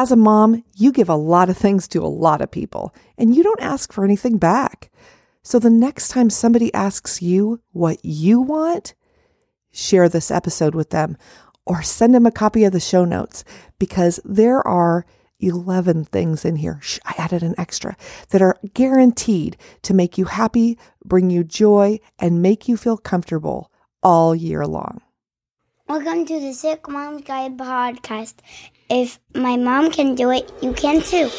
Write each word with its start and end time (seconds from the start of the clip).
as 0.00 0.10
a 0.10 0.16
mom, 0.16 0.64
you 0.76 0.90
give 0.90 1.10
a 1.10 1.14
lot 1.14 1.50
of 1.50 1.58
things 1.58 1.86
to 1.86 2.00
a 2.00 2.08
lot 2.08 2.40
of 2.40 2.50
people 2.50 2.94
and 3.18 3.36
you 3.36 3.42
don't 3.42 3.60
ask 3.60 3.92
for 3.92 4.02
anything 4.02 4.38
back. 4.38 4.90
So 5.42 5.58
the 5.58 5.68
next 5.68 6.08
time 6.08 6.30
somebody 6.30 6.72
asks 6.72 7.20
you 7.20 7.60
what 7.72 8.02
you 8.02 8.40
want, 8.40 8.94
share 9.70 10.08
this 10.08 10.30
episode 10.30 10.74
with 10.74 10.88
them 10.88 11.18
or 11.66 11.82
send 11.82 12.14
them 12.14 12.24
a 12.24 12.30
copy 12.30 12.64
of 12.64 12.72
the 12.72 12.80
show 12.80 13.04
notes 13.04 13.44
because 13.78 14.18
there 14.24 14.66
are 14.66 15.04
11 15.40 16.06
things 16.06 16.46
in 16.46 16.56
here. 16.56 16.80
I 17.04 17.12
added 17.18 17.42
an 17.42 17.54
extra 17.58 17.94
that 18.30 18.40
are 18.40 18.58
guaranteed 18.72 19.58
to 19.82 19.92
make 19.92 20.16
you 20.16 20.24
happy, 20.24 20.78
bring 21.04 21.28
you 21.28 21.44
joy, 21.44 22.00
and 22.18 22.40
make 22.40 22.68
you 22.68 22.78
feel 22.78 22.96
comfortable 22.96 23.70
all 24.02 24.34
year 24.34 24.66
long. 24.66 25.02
Welcome 25.86 26.24
to 26.24 26.40
the 26.40 26.54
Sick 26.54 26.88
Mom's 26.88 27.20
Guide 27.20 27.58
podcast. 27.58 28.36
If 28.92 29.20
my 29.36 29.56
mom 29.56 29.92
can 29.92 30.16
do 30.16 30.32
it, 30.32 30.50
you 30.60 30.72
can 30.72 31.00
too. 31.00 31.30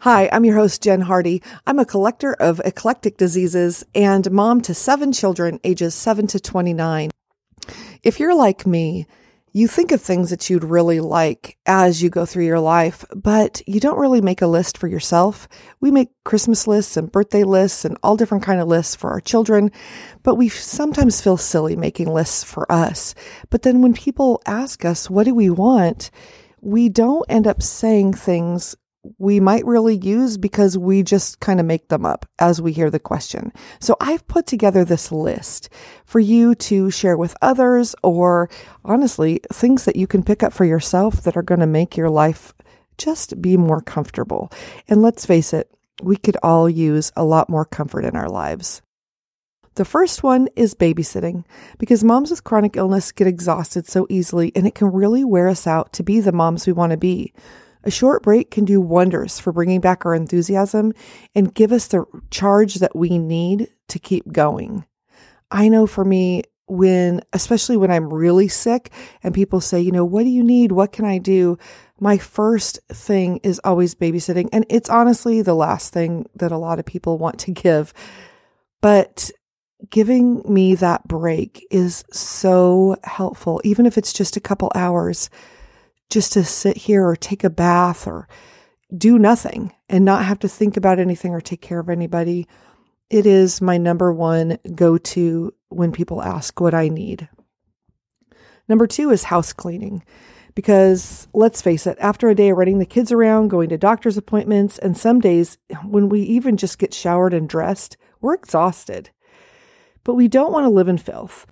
Hi, 0.00 0.30
I'm 0.32 0.46
your 0.46 0.56
host, 0.56 0.82
Jen 0.82 1.02
Hardy. 1.02 1.42
I'm 1.66 1.78
a 1.78 1.84
collector 1.84 2.32
of 2.32 2.62
eclectic 2.64 3.18
diseases 3.18 3.84
and 3.94 4.30
mom 4.30 4.62
to 4.62 4.72
seven 4.72 5.12
children 5.12 5.60
ages 5.64 5.94
7 5.94 6.26
to 6.28 6.40
29. 6.40 7.10
If 8.02 8.18
you're 8.18 8.34
like 8.34 8.66
me, 8.66 9.06
you 9.58 9.66
think 9.66 9.90
of 9.90 10.00
things 10.00 10.30
that 10.30 10.48
you'd 10.48 10.62
really 10.62 11.00
like 11.00 11.58
as 11.66 12.00
you 12.00 12.10
go 12.10 12.24
through 12.24 12.44
your 12.44 12.60
life, 12.60 13.04
but 13.14 13.60
you 13.66 13.80
don't 13.80 13.98
really 13.98 14.20
make 14.20 14.40
a 14.40 14.46
list 14.46 14.78
for 14.78 14.86
yourself. 14.86 15.48
We 15.80 15.90
make 15.90 16.10
Christmas 16.24 16.68
lists 16.68 16.96
and 16.96 17.10
birthday 17.10 17.42
lists 17.42 17.84
and 17.84 17.98
all 18.02 18.16
different 18.16 18.44
kind 18.44 18.60
of 18.60 18.68
lists 18.68 18.94
for 18.94 19.10
our 19.10 19.20
children, 19.20 19.72
but 20.22 20.36
we 20.36 20.48
sometimes 20.48 21.20
feel 21.20 21.36
silly 21.36 21.74
making 21.74 22.12
lists 22.12 22.44
for 22.44 22.70
us. 22.70 23.16
But 23.50 23.62
then 23.62 23.82
when 23.82 23.94
people 23.94 24.40
ask 24.46 24.84
us, 24.84 25.10
what 25.10 25.24
do 25.24 25.34
we 25.34 25.50
want? 25.50 26.12
We 26.60 26.88
don't 26.88 27.26
end 27.28 27.48
up 27.48 27.60
saying 27.60 28.14
things 28.14 28.76
we 29.18 29.40
might 29.40 29.64
really 29.64 29.96
use 29.96 30.36
because 30.36 30.76
we 30.76 31.02
just 31.02 31.40
kind 31.40 31.60
of 31.60 31.66
make 31.66 31.88
them 31.88 32.04
up 32.04 32.26
as 32.38 32.60
we 32.60 32.72
hear 32.72 32.90
the 32.90 32.98
question. 32.98 33.52
So 33.80 33.96
I've 34.00 34.26
put 34.26 34.46
together 34.46 34.84
this 34.84 35.12
list 35.12 35.68
for 36.04 36.20
you 36.20 36.54
to 36.56 36.90
share 36.90 37.16
with 37.16 37.36
others 37.40 37.94
or 38.02 38.50
honestly, 38.84 39.40
things 39.52 39.84
that 39.84 39.96
you 39.96 40.06
can 40.06 40.22
pick 40.22 40.42
up 40.42 40.52
for 40.52 40.64
yourself 40.64 41.22
that 41.22 41.36
are 41.36 41.42
going 41.42 41.60
to 41.60 41.66
make 41.66 41.96
your 41.96 42.10
life 42.10 42.52
just 42.98 43.40
be 43.40 43.56
more 43.56 43.80
comfortable. 43.80 44.50
And 44.88 45.00
let's 45.00 45.24
face 45.24 45.54
it, 45.54 45.70
we 46.02 46.16
could 46.16 46.36
all 46.42 46.68
use 46.68 47.12
a 47.16 47.24
lot 47.24 47.48
more 47.48 47.64
comfort 47.64 48.04
in 48.04 48.16
our 48.16 48.28
lives. 48.28 48.82
The 49.76 49.84
first 49.84 50.24
one 50.24 50.48
is 50.56 50.74
babysitting 50.74 51.44
because 51.78 52.02
moms 52.02 52.30
with 52.30 52.42
chronic 52.42 52.76
illness 52.76 53.12
get 53.12 53.28
exhausted 53.28 53.86
so 53.86 54.08
easily 54.10 54.50
and 54.56 54.66
it 54.66 54.74
can 54.74 54.88
really 54.88 55.22
wear 55.22 55.48
us 55.48 55.68
out 55.68 55.92
to 55.94 56.02
be 56.02 56.18
the 56.18 56.32
moms 56.32 56.66
we 56.66 56.72
want 56.72 56.90
to 56.90 56.96
be. 56.96 57.32
A 57.84 57.90
short 57.90 58.22
break 58.22 58.50
can 58.50 58.64
do 58.64 58.80
wonders 58.80 59.38
for 59.38 59.52
bringing 59.52 59.80
back 59.80 60.04
our 60.04 60.14
enthusiasm 60.14 60.92
and 61.34 61.54
give 61.54 61.72
us 61.72 61.86
the 61.88 62.04
charge 62.30 62.76
that 62.76 62.96
we 62.96 63.18
need 63.18 63.68
to 63.88 63.98
keep 63.98 64.30
going. 64.32 64.84
I 65.50 65.68
know 65.68 65.86
for 65.86 66.04
me, 66.04 66.42
when, 66.66 67.22
especially 67.32 67.76
when 67.76 67.90
I'm 67.90 68.12
really 68.12 68.48
sick 68.48 68.92
and 69.22 69.34
people 69.34 69.60
say, 69.60 69.80
you 69.80 69.90
know, 69.90 70.04
what 70.04 70.24
do 70.24 70.28
you 70.28 70.42
need? 70.42 70.72
What 70.72 70.92
can 70.92 71.04
I 71.06 71.18
do? 71.18 71.58
My 71.98 72.18
first 72.18 72.78
thing 72.88 73.38
is 73.42 73.60
always 73.64 73.94
babysitting. 73.94 74.48
And 74.52 74.66
it's 74.68 74.90
honestly 74.90 75.40
the 75.42 75.54
last 75.54 75.92
thing 75.92 76.28
that 76.34 76.52
a 76.52 76.58
lot 76.58 76.78
of 76.78 76.84
people 76.84 77.16
want 77.16 77.38
to 77.40 77.52
give. 77.52 77.94
But 78.80 79.30
giving 79.90 80.42
me 80.46 80.74
that 80.74 81.08
break 81.08 81.66
is 81.70 82.04
so 82.12 82.96
helpful, 83.02 83.60
even 83.64 83.86
if 83.86 83.96
it's 83.96 84.12
just 84.12 84.36
a 84.36 84.40
couple 84.40 84.70
hours 84.74 85.30
just 86.10 86.32
to 86.34 86.44
sit 86.44 86.76
here 86.76 87.06
or 87.06 87.16
take 87.16 87.44
a 87.44 87.50
bath 87.50 88.06
or 88.06 88.28
do 88.96 89.18
nothing 89.18 89.72
and 89.88 90.04
not 90.04 90.24
have 90.24 90.38
to 90.40 90.48
think 90.48 90.76
about 90.76 90.98
anything 90.98 91.32
or 91.32 91.40
take 91.40 91.60
care 91.60 91.78
of 91.78 91.90
anybody. 91.90 92.46
It 93.10 93.26
is 93.26 93.60
my 93.60 93.78
number 93.78 94.12
one 94.12 94.58
go 94.74 94.98
to 94.98 95.54
when 95.68 95.92
people 95.92 96.22
ask 96.22 96.60
what 96.60 96.74
I 96.74 96.88
need. 96.88 97.28
Number 98.68 98.86
two 98.86 99.10
is 99.10 99.24
house 99.24 99.52
cleaning. 99.52 100.02
Because 100.54 101.28
let's 101.32 101.62
face 101.62 101.86
it, 101.86 101.96
after 102.00 102.28
a 102.28 102.34
day 102.34 102.48
of 102.48 102.58
running 102.58 102.80
the 102.80 102.84
kids 102.84 103.12
around, 103.12 103.46
going 103.46 103.68
to 103.68 103.78
doctor's 103.78 104.16
appointments, 104.16 104.76
and 104.76 104.98
some 104.98 105.20
days 105.20 105.56
when 105.84 106.08
we 106.08 106.22
even 106.22 106.56
just 106.56 106.80
get 106.80 106.92
showered 106.92 107.32
and 107.32 107.48
dressed, 107.48 107.96
we're 108.20 108.34
exhausted. 108.34 109.10
But 110.02 110.14
we 110.14 110.26
don't 110.26 110.50
want 110.50 110.64
to 110.64 110.70
live 110.70 110.88
in 110.88 110.98
filth. 110.98 111.46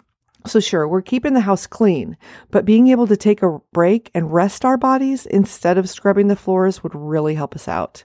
So, 0.47 0.61
sure, 0.61 0.87
we're 0.87 1.03
keeping 1.03 1.35
the 1.35 1.41
house 1.41 1.67
clean, 1.67 2.17
but 2.51 2.65
being 2.65 2.89
able 2.89 3.07
to 3.09 3.17
take 3.17 3.43
a 3.43 3.59
break 3.73 4.11
and 4.15 4.33
rest 4.33 4.65
our 4.65 4.77
bodies 4.77 5.27
instead 5.27 5.77
of 5.77 5.89
scrubbing 5.89 6.29
the 6.29 6.37
floors 6.37 6.83
would 6.83 6.95
really 6.95 7.35
help 7.35 7.55
us 7.55 7.67
out. 7.67 8.05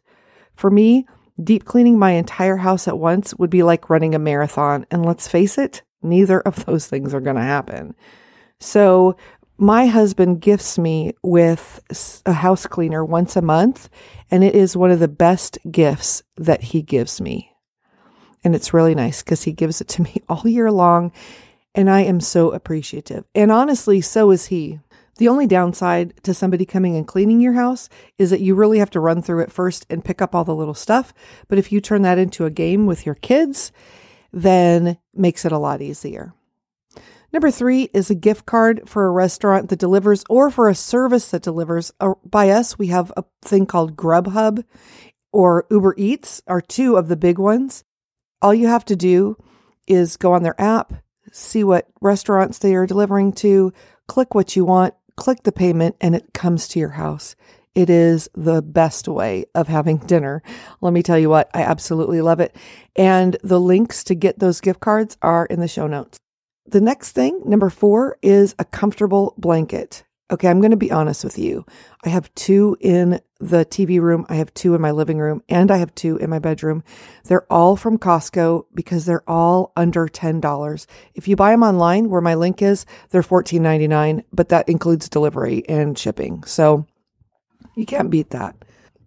For 0.56 0.72
me, 0.72 1.06
deep 1.42 1.66
cleaning 1.66 2.00
my 2.00 2.12
entire 2.12 2.58
house 2.58 2.88
at 2.88 2.98
once 2.98 3.36
would 3.36 3.50
be 3.50 3.64
like 3.64 3.90
running 3.90 4.16
a 4.16 4.20
marathon. 4.20 4.86
And 4.92 5.06
let's 5.06 5.28
face 5.28 5.58
it, 5.58 5.84
neither 6.02 6.42
of 6.42 6.66
those 6.66 6.88
things 6.88 7.14
are 7.14 7.22
going 7.22 7.36
to 7.36 7.42
happen. 7.42 7.96
So, 8.60 9.16
my 9.58 9.86
husband 9.86 10.42
gifts 10.42 10.80
me 10.80 11.14
with 11.22 11.80
a 12.26 12.34
house 12.34 12.66
cleaner 12.66 13.06
once 13.06 13.36
a 13.36 13.44
month, 13.44 13.90
and 14.32 14.44
it 14.44 14.56
is 14.56 14.76
one 14.76 14.90
of 14.90 15.00
the 15.00 15.08
best 15.08 15.60
gifts 15.70 16.24
that 16.38 16.64
he 16.64 16.82
gives 16.82 17.22
me. 17.22 17.52
And 18.44 18.56
it's 18.56 18.74
really 18.74 18.96
nice 18.96 19.22
because 19.22 19.44
he 19.44 19.52
gives 19.52 19.80
it 19.80 19.88
to 19.90 20.02
me 20.02 20.16
all 20.30 20.48
year 20.48 20.72
long 20.72 21.12
and 21.76 21.90
I 21.90 22.02
am 22.02 22.20
so 22.20 22.52
appreciative. 22.52 23.26
And 23.34 23.52
honestly, 23.52 24.02
so 24.02 24.32
is 24.32 24.48
he. 24.48 24.80
The 25.18 25.28
only 25.28 25.46
downside 25.46 26.24
to 26.24 26.34
somebody 26.34 26.66
coming 26.66 26.96
and 26.96 27.08
cleaning 27.08 27.42
your 27.42 27.54
house 27.54 27.90
is 28.18 28.30
that 28.32 28.42
you 28.42 28.56
really 28.56 28.80
have 28.80 28.90
to 28.92 29.00
run 29.00 29.22
through 29.22 29.42
it 29.42 29.52
first 29.52 29.86
and 29.90 30.04
pick 30.04 30.22
up 30.22 30.34
all 30.34 30.44
the 30.44 30.56
little 30.56 30.74
stuff. 30.74 31.14
But 31.48 31.60
if 31.60 31.72
you 31.72 31.80
turn 31.80 32.02
that 32.02 32.18
into 32.18 32.46
a 32.46 32.50
game 32.50 32.86
with 32.88 33.06
your 33.06 33.16
kids, 33.16 33.72
then 34.32 34.98
makes 35.14 35.46
it 35.46 35.52
a 35.52 35.58
lot 35.58 35.82
easier. 35.82 36.34
Number 37.34 37.52
three 37.52 37.90
is 37.94 38.10
a 38.10 38.16
gift 38.16 38.46
card 38.46 38.90
for 38.90 39.06
a 39.06 39.12
restaurant 39.12 39.70
that 39.70 39.80
delivers 39.80 40.24
or 40.30 40.50
for 40.50 40.68
a 40.68 40.76
service 40.76 41.30
that 41.32 41.44
delivers. 41.44 41.94
Uh, 42.00 42.16
by 42.26 42.50
us, 42.50 42.78
we 42.78 42.88
have 42.88 43.14
a 43.16 43.24
thing 43.42 43.66
called 43.66 43.96
Grubhub 43.96 44.64
or 45.32 45.66
Uber 45.72 45.96
Eats 45.98 46.42
are 46.48 46.62
two 46.62 46.98
of 46.98 47.08
the 47.08 47.16
big 47.16 47.40
ones. 47.40 47.84
All 48.42 48.54
you 48.54 48.68
have 48.68 48.86
to 48.86 48.96
do 48.96 49.38
is 49.88 50.18
go 50.18 50.34
on 50.34 50.44
their 50.44 50.60
app, 50.60 50.94
see 51.32 51.64
what 51.64 51.88
restaurants 52.02 52.60
they 52.60 52.76
are 52.76 52.86
delivering 52.86 53.34
to, 53.34 53.74
click 54.08 54.36
what 54.36 54.56
you 54.56 54.66
want, 54.66 54.94
click 55.16 55.44
the 55.44 55.52
payment, 55.52 55.96
and 56.02 56.16
it 56.16 56.34
comes 56.34 56.68
to 56.70 56.80
your 56.80 56.90
house. 56.90 57.36
It 57.74 57.90
is 57.90 58.30
the 58.36 58.62
best 58.62 59.08
way 59.08 59.46
of 59.56 59.68
having 59.68 59.98
dinner. 60.06 60.44
Let 60.82 60.94
me 60.94 61.04
tell 61.04 61.18
you 61.18 61.30
what, 61.30 61.50
I 61.54 61.64
absolutely 61.64 62.22
love 62.22 62.40
it. 62.40 62.56
And 62.96 63.38
the 63.44 63.60
links 63.60 64.04
to 64.06 64.16
get 64.16 64.40
those 64.40 64.62
gift 64.62 64.80
cards 64.80 65.18
are 65.22 65.46
in 65.46 65.60
the 65.60 65.68
show 65.68 65.88
notes. 65.88 66.20
The 66.66 66.82
next 66.82 67.14
thing, 67.14 67.42
number 67.46 67.70
four, 67.70 68.18
is 68.22 68.56
a 68.60 68.66
comfortable 68.66 69.34
blanket. 69.38 70.04
Okay, 70.32 70.48
I'm 70.48 70.62
going 70.62 70.72
to 70.72 70.78
be 70.78 70.92
honest 70.92 71.26
with 71.26 71.38
you. 71.38 71.66
I 72.06 72.10
have 72.10 72.34
two 72.36 72.78
in 72.80 73.20
the 73.40 73.66
TV 73.66 74.00
room, 74.00 74.26
I 74.30 74.36
have 74.36 74.54
two 74.54 74.74
in 74.76 74.82
my 74.82 74.92
living 74.92 75.18
room, 75.18 75.44
and 75.50 75.70
I 75.70 75.78
have 75.78 75.94
two 75.94 76.16
in 76.18 76.30
my 76.30 76.40
bedroom. 76.40 76.84
They're 77.26 77.52
all 77.52 77.76
from 77.76 77.98
Costco 77.98 78.66
because 78.74 79.06
they're 79.06 79.30
all 79.30 79.74
under 79.76 80.08
$10. 80.08 80.88
If 81.16 81.28
you 81.28 81.36
buy 81.36 81.52
them 81.52 81.64
online, 81.64 82.10
where 82.10 82.22
my 82.22 82.36
link 82.36 82.62
is, 82.62 82.86
they're 83.10 83.24
$14.99, 83.24 84.24
but 84.32 84.50
that 84.50 84.70
includes 84.70 85.10
delivery 85.10 85.68
and 85.68 85.98
shipping. 85.98 86.44
So 86.46 86.86
you 87.76 87.86
can't 87.86 88.10
beat 88.10 88.30
that. 88.30 88.56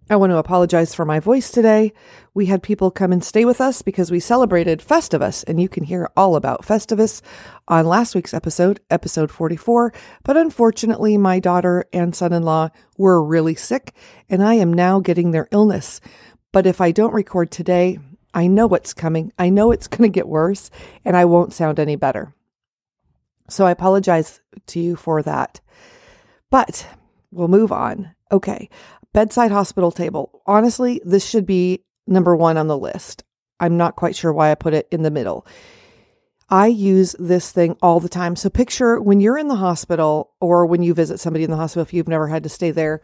I 0.07 0.17
want 0.17 0.29
to 0.29 0.37
apologize 0.37 0.93
for 0.93 1.03
my 1.03 1.19
voice 1.19 1.49
today. 1.49 1.91
We 2.35 2.45
had 2.45 2.61
people 2.61 2.91
come 2.91 3.11
and 3.11 3.23
stay 3.23 3.43
with 3.43 3.59
us 3.59 3.81
because 3.81 4.11
we 4.11 4.19
celebrated 4.19 4.79
Festivus, 4.79 5.43
and 5.47 5.59
you 5.59 5.67
can 5.67 5.83
hear 5.83 6.11
all 6.15 6.35
about 6.35 6.63
Festivus 6.63 7.23
on 7.67 7.87
last 7.87 8.13
week's 8.13 8.33
episode, 8.33 8.79
episode 8.91 9.31
44. 9.31 9.91
But 10.23 10.37
unfortunately, 10.37 11.17
my 11.17 11.39
daughter 11.39 11.85
and 11.91 12.15
son 12.15 12.33
in 12.33 12.43
law 12.43 12.69
were 12.99 13.25
really 13.25 13.55
sick, 13.55 13.95
and 14.29 14.43
I 14.43 14.53
am 14.55 14.71
now 14.71 14.99
getting 14.99 15.31
their 15.31 15.47
illness. 15.49 15.99
But 16.51 16.67
if 16.67 16.81
I 16.81 16.91
don't 16.91 17.13
record 17.13 17.49
today, 17.49 17.97
I 18.31 18.45
know 18.45 18.67
what's 18.67 18.93
coming. 18.93 19.33
I 19.39 19.49
know 19.49 19.71
it's 19.71 19.87
going 19.87 20.03
to 20.03 20.15
get 20.15 20.27
worse, 20.27 20.69
and 21.03 21.17
I 21.17 21.25
won't 21.25 21.51
sound 21.51 21.79
any 21.79 21.95
better. 21.95 22.31
So 23.49 23.65
I 23.65 23.71
apologize 23.71 24.39
to 24.67 24.79
you 24.79 24.97
for 24.97 25.23
that. 25.23 25.61
But 26.51 26.87
we'll 27.31 27.47
move 27.47 27.71
on. 27.71 28.11
Okay 28.31 28.69
bedside 29.15 29.49
hospital 29.49 29.91
table. 29.91 30.41
Honestly, 30.45 31.01
this 31.05 31.25
should 31.25 31.45
be 31.45 31.85
number 32.05 32.35
one 32.35 32.57
on 32.57 32.67
the 32.67 32.77
list. 32.77 33.23
I'm 33.61 33.77
not 33.77 33.95
quite 33.95 34.13
sure 34.13 34.33
why 34.33 34.51
I 34.51 34.55
put 34.55 34.73
it 34.73 34.89
in 34.91 35.03
the 35.03 35.09
middle. 35.09 35.47
I 36.49 36.67
use 36.67 37.15
this 37.17 37.49
thing 37.49 37.77
all 37.81 38.01
the 38.01 38.09
time. 38.09 38.35
So 38.35 38.49
picture 38.49 39.01
when 39.01 39.21
you're 39.21 39.37
in 39.37 39.47
the 39.47 39.55
hospital 39.55 40.33
or 40.41 40.65
when 40.65 40.83
you 40.83 40.93
visit 40.93 41.21
somebody 41.21 41.45
in 41.45 41.49
the 41.49 41.55
hospital, 41.55 41.83
if 41.83 41.93
you've 41.93 42.09
never 42.09 42.27
had 42.27 42.43
to 42.43 42.49
stay 42.49 42.71
there, 42.71 43.01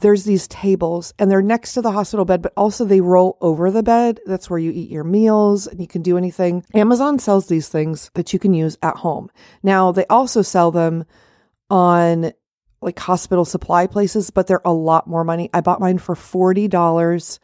there's 0.00 0.24
these 0.24 0.48
tables 0.48 1.12
and 1.18 1.30
they're 1.30 1.42
next 1.42 1.74
to 1.74 1.82
the 1.82 1.92
hospital 1.92 2.24
bed, 2.24 2.40
but 2.40 2.54
also 2.56 2.86
they 2.86 3.02
roll 3.02 3.36
over 3.42 3.70
the 3.70 3.82
bed. 3.82 4.20
That's 4.24 4.48
where 4.48 4.58
you 4.58 4.72
eat 4.72 4.90
your 4.90 5.04
meals 5.04 5.66
and 5.66 5.78
you 5.78 5.86
can 5.86 6.00
do 6.00 6.16
anything. 6.16 6.64
Amazon 6.72 7.18
sells 7.18 7.48
these 7.48 7.68
things 7.68 8.10
that 8.14 8.32
you 8.32 8.38
can 8.38 8.54
use 8.54 8.78
at 8.82 8.96
home. 8.96 9.30
Now, 9.62 9.92
they 9.92 10.06
also 10.06 10.40
sell 10.40 10.70
them 10.70 11.04
on 11.68 12.32
like 12.84 12.98
hospital 12.98 13.44
supply 13.44 13.86
places, 13.86 14.30
but 14.30 14.46
they're 14.46 14.60
a 14.64 14.72
lot 14.72 15.06
more 15.06 15.24
money. 15.24 15.50
I 15.52 15.60
bought 15.60 15.80
mine 15.80 15.98
for 15.98 16.14
$40 16.14 17.38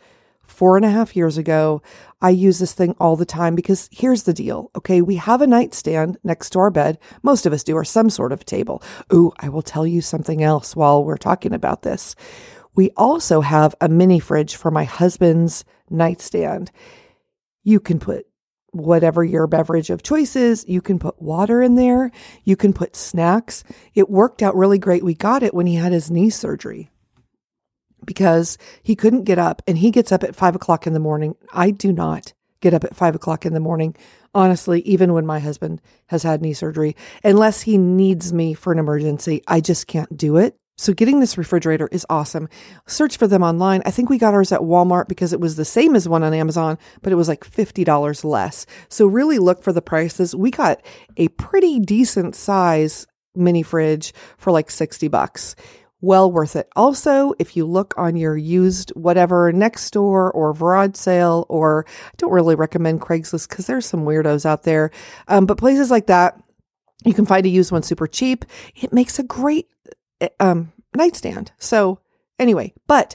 four 0.51 0.77
and 0.77 0.85
a 0.85 0.91
half 0.91 1.17
years 1.17 1.39
ago. 1.39 1.81
I 2.21 2.31
use 2.31 2.59
this 2.59 2.73
thing 2.73 2.95
all 2.99 3.17
the 3.17 3.25
time 3.25 3.55
because 3.55 3.89
here's 3.93 4.25
the 4.25 4.35
deal. 4.35 4.71
Okay. 4.77 5.01
We 5.01 5.17
have 5.17 5.41
a 5.41 5.47
nightstand 5.47 6.19
next 6.25 6.51
to 6.51 6.59
our 6.59 6.71
bed. 6.71 6.99
Most 7.23 7.47
of 7.47 7.53
us 7.53 7.65
do, 7.65 7.75
or 7.75 7.85
some 7.85 8.11
sort 8.11 8.33
of 8.33 8.45
table. 8.45 8.83
Ooh, 9.13 9.33
I 9.39 9.49
will 9.49 9.63
tell 9.63 9.87
you 9.87 10.01
something 10.01 10.43
else 10.43 10.77
while 10.77 11.05
we're 11.05 11.17
talking 11.17 11.55
about 11.55 11.83
this. 11.83 12.15
We 12.75 12.91
also 12.97 13.41
have 13.41 13.75
a 13.81 13.89
mini 13.89 14.21
fridge 14.21 14.57
for 14.57 14.71
my 14.71 14.85
husband's 14.85 15.65
nightstand. 15.89 16.71
You 17.63 17.81
can 17.81 17.99
put 17.99 18.27
whatever 18.73 19.25
your 19.25 19.47
beverage 19.47 19.91
of 19.91 20.03
choice 20.03 20.37
is. 20.37 20.65
You 20.69 20.81
can 20.81 20.99
put 20.99 21.21
water 21.21 21.63
in 21.63 21.75
there. 21.75 22.11
You 22.45 22.57
can 22.57 22.73
put 22.73 22.97
snacks. 22.97 23.65
It 23.95 24.11
worked 24.11 24.43
out 24.43 24.57
really 24.57 24.79
great. 24.79 25.05
We 25.05 25.15
got 25.15 25.43
it 25.43 25.55
when 25.55 25.67
he 25.67 25.75
had 25.75 25.93
his 25.93 26.11
knee 26.11 26.31
surgery 26.31 26.91
because 28.05 28.59
he 28.83 28.97
couldn't 28.97 29.25
get 29.25 29.39
up 29.39 29.63
and 29.67 29.79
he 29.79 29.91
gets 29.91 30.13
up 30.13 30.25
at 30.25 30.37
five 30.37 30.55
o'clock 30.55 30.87
in 30.87 30.93
the 30.93 31.01
morning. 31.01 31.35
I 31.53 31.71
do 31.71 31.93
not 31.93 32.33
get 32.61 32.75
up 32.75 32.85
at 32.85 32.97
five 32.97 33.15
o'clock 33.15 33.47
in 33.47 33.55
the 33.55 33.61
morning. 33.61 33.97
Honestly, 34.35 34.81
even 34.83 35.13
when 35.13 35.27
my 35.27 35.41
husband 35.41 35.81
has 36.07 36.23
had 36.23 36.41
knee 36.41 36.53
surgery, 36.53 36.95
unless 37.25 37.63
he 37.63 37.79
needs 37.79 38.33
me 38.33 38.55
for 38.55 38.73
an 38.73 38.79
emergency, 38.79 39.43
I 39.47 39.61
just 39.61 39.87
can't 39.87 40.17
do 40.17 40.37
it. 40.37 40.57
So 40.81 40.95
getting 40.95 41.21
this 41.21 41.37
refrigerator 41.37 41.91
is 41.93 42.07
awesome. 42.09 42.49
Search 42.87 43.19
for 43.19 43.27
them 43.27 43.43
online. 43.43 43.83
I 43.85 43.91
think 43.91 44.09
we 44.09 44.17
got 44.17 44.33
ours 44.33 44.51
at 44.51 44.63
Walmart 44.63 45.09
because 45.09 45.35
it 45.35 45.39
was 45.39 45.57
the 45.57 45.65
same 45.67 45.95
as 45.95 46.09
one 46.09 46.23
on 46.23 46.33
Amazon, 46.33 46.79
but 47.03 47.13
it 47.13 47.17
was 47.17 47.29
like 47.29 47.45
$50 47.45 48.25
less. 48.25 48.65
So 48.89 49.05
really 49.05 49.39
look 49.39 49.63
for 49.63 49.75
the 49.75 49.83
prices. 49.83 50.35
We 50.35 50.51
got 50.51 50.81
a 51.19 51.29
pretty 51.29 51.81
decent 51.81 52.35
size 52.35 53.07
mini 53.35 53.63
fridge 53.63 54.15
for 54.39 54.53
like 54.53 54.71
60 54.71 55.09
bucks 55.09 55.55
well 56.01 56.33
worth 56.33 56.57
it. 56.57 56.67
Also, 56.75 57.35
if 57.39 57.59
you 57.59 57.67
look 57.67 57.93
on 57.99 58.17
your 58.17 58.35
used 58.35 58.89
whatever 58.97 59.53
next 59.53 59.91
door 59.91 60.33
or 60.33 60.55
garage 60.55 60.97
sale, 60.97 61.45
or 61.51 61.85
I 61.87 62.13
don't 62.17 62.33
really 62.33 62.55
recommend 62.55 63.03
Craigslist 63.03 63.51
because 63.51 63.67
there's 63.67 63.85
some 63.85 64.07
weirdos 64.07 64.47
out 64.47 64.63
there, 64.63 64.93
um, 65.29 65.45
but 65.45 65.59
places 65.59 65.91
like 65.91 66.07
that, 66.07 66.43
you 67.05 67.13
can 67.13 67.27
find 67.27 67.45
a 67.45 67.51
used 67.51 67.71
one 67.71 67.83
super 67.83 68.07
cheap. 68.07 68.47
It 68.77 68.95
makes 68.95 69.19
a 69.19 69.23
great 69.23 69.69
um, 70.39 70.73
nightstand. 70.95 71.53
So 71.59 72.01
anyway, 72.39 72.73
but 72.87 73.15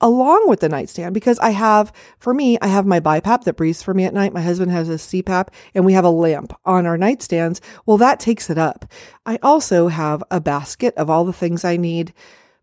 along 0.00 0.48
with 0.48 0.60
the 0.60 0.68
nightstand 0.68 1.14
because 1.14 1.38
I 1.38 1.50
have, 1.50 1.92
for 2.18 2.34
me, 2.34 2.58
I 2.60 2.66
have 2.66 2.86
my 2.86 3.00
BiPAP 3.00 3.44
that 3.44 3.56
breathes 3.56 3.82
for 3.82 3.94
me 3.94 4.04
at 4.04 4.14
night. 4.14 4.34
My 4.34 4.42
husband 4.42 4.70
has 4.70 4.88
a 4.88 4.94
CPAP 4.94 5.48
and 5.74 5.84
we 5.84 5.94
have 5.94 6.04
a 6.04 6.10
lamp 6.10 6.52
on 6.64 6.84
our 6.86 6.98
nightstands. 6.98 7.60
Well, 7.86 7.96
that 7.98 8.20
takes 8.20 8.50
it 8.50 8.58
up. 8.58 8.84
I 9.24 9.38
also 9.42 9.88
have 9.88 10.22
a 10.30 10.40
basket 10.40 10.94
of 10.96 11.08
all 11.08 11.24
the 11.24 11.32
things 11.32 11.64
I 11.64 11.76
need 11.76 12.12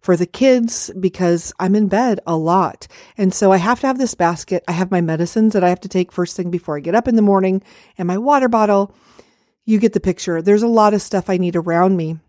for 0.01 0.17
the 0.17 0.25
kids 0.25 0.91
because 0.99 1.53
I'm 1.59 1.75
in 1.75 1.87
bed 1.87 2.19
a 2.25 2.35
lot. 2.35 2.87
And 3.17 3.33
so 3.33 3.51
I 3.51 3.57
have 3.57 3.79
to 3.81 3.87
have 3.87 3.97
this 3.97 4.15
basket. 4.15 4.63
I 4.67 4.71
have 4.73 4.91
my 4.91 5.01
medicines 5.01 5.53
that 5.53 5.63
I 5.63 5.69
have 5.69 5.81
to 5.81 5.89
take 5.89 6.11
first 6.11 6.35
thing 6.35 6.51
before 6.51 6.77
I 6.77 6.81
get 6.81 6.95
up 6.95 7.07
in 7.07 7.15
the 7.15 7.21
morning 7.21 7.63
and 7.97 8.07
my 8.07 8.17
water 8.17 8.49
bottle. 8.49 8.95
You 9.65 9.79
get 9.79 9.93
the 9.93 9.99
picture. 9.99 10.41
There's 10.41 10.63
a 10.63 10.67
lot 10.67 10.93
of 10.93 11.01
stuff 11.01 11.29
I 11.29 11.37
need 11.37 11.55
around 11.55 11.95
me 11.97 12.19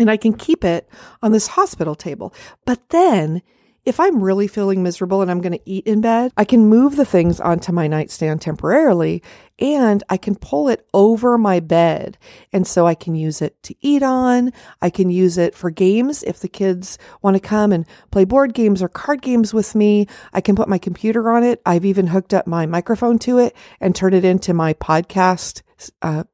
and 0.00 0.10
I 0.10 0.16
can 0.16 0.32
keep 0.32 0.64
it 0.64 0.88
on 1.22 1.30
this 1.30 1.46
hospital 1.46 1.94
table. 1.94 2.34
But 2.64 2.88
then 2.88 3.42
if 3.86 3.98
I'm 3.98 4.22
really 4.22 4.46
feeling 4.46 4.82
miserable 4.82 5.22
and 5.22 5.30
I'm 5.30 5.40
going 5.40 5.52
to 5.52 5.70
eat 5.70 5.86
in 5.86 6.00
bed, 6.00 6.32
I 6.36 6.44
can 6.44 6.68
move 6.68 6.96
the 6.96 7.04
things 7.04 7.40
onto 7.40 7.72
my 7.72 7.86
nightstand 7.86 8.42
temporarily 8.42 9.22
and 9.58 10.02
I 10.08 10.16
can 10.16 10.36
pull 10.36 10.68
it 10.68 10.86
over 10.92 11.38
my 11.38 11.60
bed. 11.60 12.18
And 12.52 12.66
so 12.66 12.86
I 12.86 12.94
can 12.94 13.14
use 13.14 13.40
it 13.40 13.62
to 13.64 13.74
eat 13.80 14.02
on. 14.02 14.52
I 14.82 14.90
can 14.90 15.10
use 15.10 15.38
it 15.38 15.54
for 15.54 15.70
games 15.70 16.22
if 16.22 16.40
the 16.40 16.48
kids 16.48 16.98
want 17.22 17.36
to 17.36 17.40
come 17.40 17.72
and 17.72 17.86
play 18.10 18.24
board 18.24 18.52
games 18.52 18.82
or 18.82 18.88
card 18.88 19.22
games 19.22 19.54
with 19.54 19.74
me. 19.74 20.06
I 20.32 20.40
can 20.40 20.56
put 20.56 20.68
my 20.68 20.78
computer 20.78 21.30
on 21.30 21.42
it. 21.42 21.62
I've 21.64 21.84
even 21.84 22.06
hooked 22.08 22.34
up 22.34 22.46
my 22.46 22.66
microphone 22.66 23.18
to 23.20 23.38
it 23.38 23.56
and 23.80 23.94
turn 23.94 24.12
it 24.12 24.24
into 24.24 24.52
my 24.52 24.74
podcast. 24.74 25.62
Uh, 26.02 26.24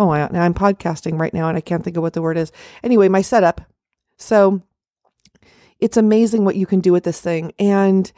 oh, 0.00 0.08
I, 0.08 0.22
I'm 0.32 0.54
podcasting 0.54 1.20
right 1.20 1.34
now 1.34 1.48
and 1.48 1.58
I 1.58 1.60
can't 1.60 1.84
think 1.84 1.96
of 1.96 2.02
what 2.02 2.14
the 2.14 2.22
word 2.22 2.38
is. 2.38 2.50
Anyway, 2.82 3.08
my 3.08 3.20
setup. 3.20 3.60
So 4.16 4.62
it's 5.78 5.98
amazing 5.98 6.44
what 6.44 6.56
you 6.56 6.66
can 6.66 6.80
do 6.80 6.92
with 6.92 7.04
this 7.04 7.20
thing. 7.20 7.52
And 7.58 8.10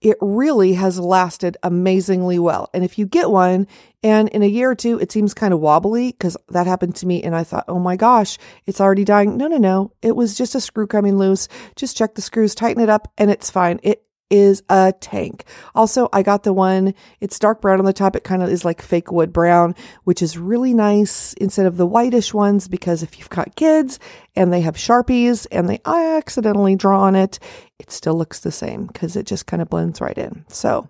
it 0.00 0.16
really 0.20 0.74
has 0.74 0.98
lasted 0.98 1.56
amazingly 1.62 2.38
well. 2.38 2.70
And 2.72 2.84
if 2.84 2.98
you 2.98 3.06
get 3.06 3.30
one 3.30 3.66
and 4.02 4.28
in 4.30 4.42
a 4.42 4.46
year 4.46 4.70
or 4.70 4.74
two, 4.74 4.98
it 4.98 5.12
seems 5.12 5.34
kind 5.34 5.52
of 5.52 5.60
wobbly 5.60 6.12
because 6.12 6.38
that 6.48 6.66
happened 6.66 6.96
to 6.96 7.06
me. 7.06 7.22
And 7.22 7.36
I 7.36 7.44
thought, 7.44 7.64
oh 7.68 7.78
my 7.78 7.96
gosh, 7.96 8.38
it's 8.66 8.80
already 8.80 9.04
dying. 9.04 9.36
No, 9.36 9.46
no, 9.46 9.58
no. 9.58 9.92
It 10.00 10.16
was 10.16 10.36
just 10.36 10.54
a 10.54 10.60
screw 10.60 10.86
coming 10.86 11.18
loose. 11.18 11.48
Just 11.76 11.96
check 11.96 12.14
the 12.14 12.22
screws, 12.22 12.54
tighten 12.54 12.82
it 12.82 12.88
up, 12.88 13.12
and 13.18 13.30
it's 13.30 13.50
fine. 13.50 13.78
It 13.82 14.05
is 14.30 14.62
a 14.68 14.92
tank. 15.00 15.44
Also, 15.74 16.08
I 16.12 16.22
got 16.22 16.42
the 16.42 16.52
one, 16.52 16.94
it's 17.20 17.38
dark 17.38 17.60
brown 17.60 17.78
on 17.78 17.84
the 17.84 17.92
top. 17.92 18.16
It 18.16 18.24
kind 18.24 18.42
of 18.42 18.48
is 18.48 18.64
like 18.64 18.82
fake 18.82 19.12
wood 19.12 19.32
brown, 19.32 19.74
which 20.04 20.22
is 20.22 20.38
really 20.38 20.74
nice 20.74 21.32
instead 21.34 21.66
of 21.66 21.76
the 21.76 21.86
whitish 21.86 22.34
ones 22.34 22.68
because 22.68 23.02
if 23.02 23.18
you've 23.18 23.30
got 23.30 23.56
kids 23.56 23.98
and 24.34 24.52
they 24.52 24.60
have 24.62 24.76
Sharpies 24.76 25.46
and 25.52 25.68
they 25.68 25.80
accidentally 25.84 26.76
draw 26.76 27.02
on 27.02 27.14
it, 27.14 27.38
it 27.78 27.90
still 27.90 28.14
looks 28.14 28.40
the 28.40 28.52
same 28.52 28.86
because 28.86 29.16
it 29.16 29.26
just 29.26 29.46
kind 29.46 29.62
of 29.62 29.70
blends 29.70 30.00
right 30.00 30.18
in. 30.18 30.44
So 30.48 30.88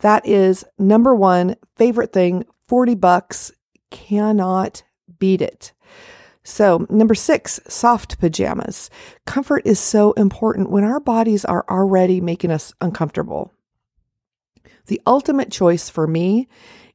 that 0.00 0.26
is 0.26 0.64
number 0.78 1.14
one 1.14 1.56
favorite 1.76 2.12
thing, 2.12 2.44
40 2.68 2.94
bucks. 2.96 3.52
Cannot 3.90 4.82
beat 5.18 5.42
it. 5.42 5.72
So, 6.44 6.86
number 6.90 7.14
six, 7.14 7.60
soft 7.68 8.18
pajamas. 8.18 8.90
Comfort 9.26 9.62
is 9.64 9.78
so 9.78 10.12
important 10.12 10.70
when 10.70 10.84
our 10.84 10.98
bodies 10.98 11.44
are 11.44 11.64
already 11.68 12.20
making 12.20 12.50
us 12.50 12.74
uncomfortable. 12.80 13.52
The 14.86 15.00
ultimate 15.06 15.52
choice 15.52 15.88
for 15.88 16.06
me 16.06 16.48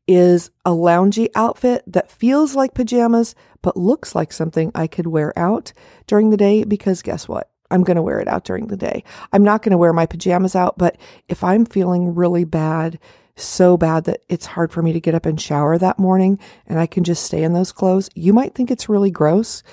is 0.07 0.51
a 0.65 0.71
loungy 0.71 1.29
outfit 1.35 1.83
that 1.87 2.11
feels 2.11 2.55
like 2.55 2.73
pajamas, 2.73 3.35
but 3.61 3.77
looks 3.77 4.15
like 4.15 4.31
something 4.31 4.71
I 4.75 4.87
could 4.87 5.07
wear 5.07 5.37
out 5.37 5.73
during 6.07 6.29
the 6.29 6.37
day 6.37 6.63
because 6.63 7.01
guess 7.01 7.27
what? 7.27 7.49
I'm 7.69 7.83
going 7.83 7.95
to 7.95 8.01
wear 8.01 8.19
it 8.19 8.29
out 8.29 8.45
during 8.45 8.67
the 8.67 8.77
day. 8.77 9.03
I'm 9.33 9.43
not 9.43 9.61
going 9.61 9.71
to 9.71 9.77
wear 9.77 9.91
my 9.91 10.05
pajamas 10.05 10.55
out, 10.55 10.77
but 10.77 10.97
if 11.27 11.43
I'm 11.43 11.65
feeling 11.65 12.15
really 12.15 12.45
bad, 12.45 12.99
so 13.39 13.77
bad 13.77 14.05
that 14.05 14.21
it's 14.29 14.45
hard 14.45 14.71
for 14.71 14.81
me 14.81 14.93
to 14.93 14.99
get 14.99 15.15
up 15.15 15.25
and 15.25 15.39
shower 15.39 15.77
that 15.77 15.99
morning 15.99 16.39
and 16.65 16.79
I 16.79 16.87
can 16.87 17.03
just 17.03 17.23
stay 17.23 17.43
in 17.43 17.53
those 17.53 17.71
clothes, 17.71 18.09
you 18.15 18.33
might 18.33 18.55
think 18.55 18.71
it's 18.71 18.89
really 18.89 19.11
gross. 19.11 19.63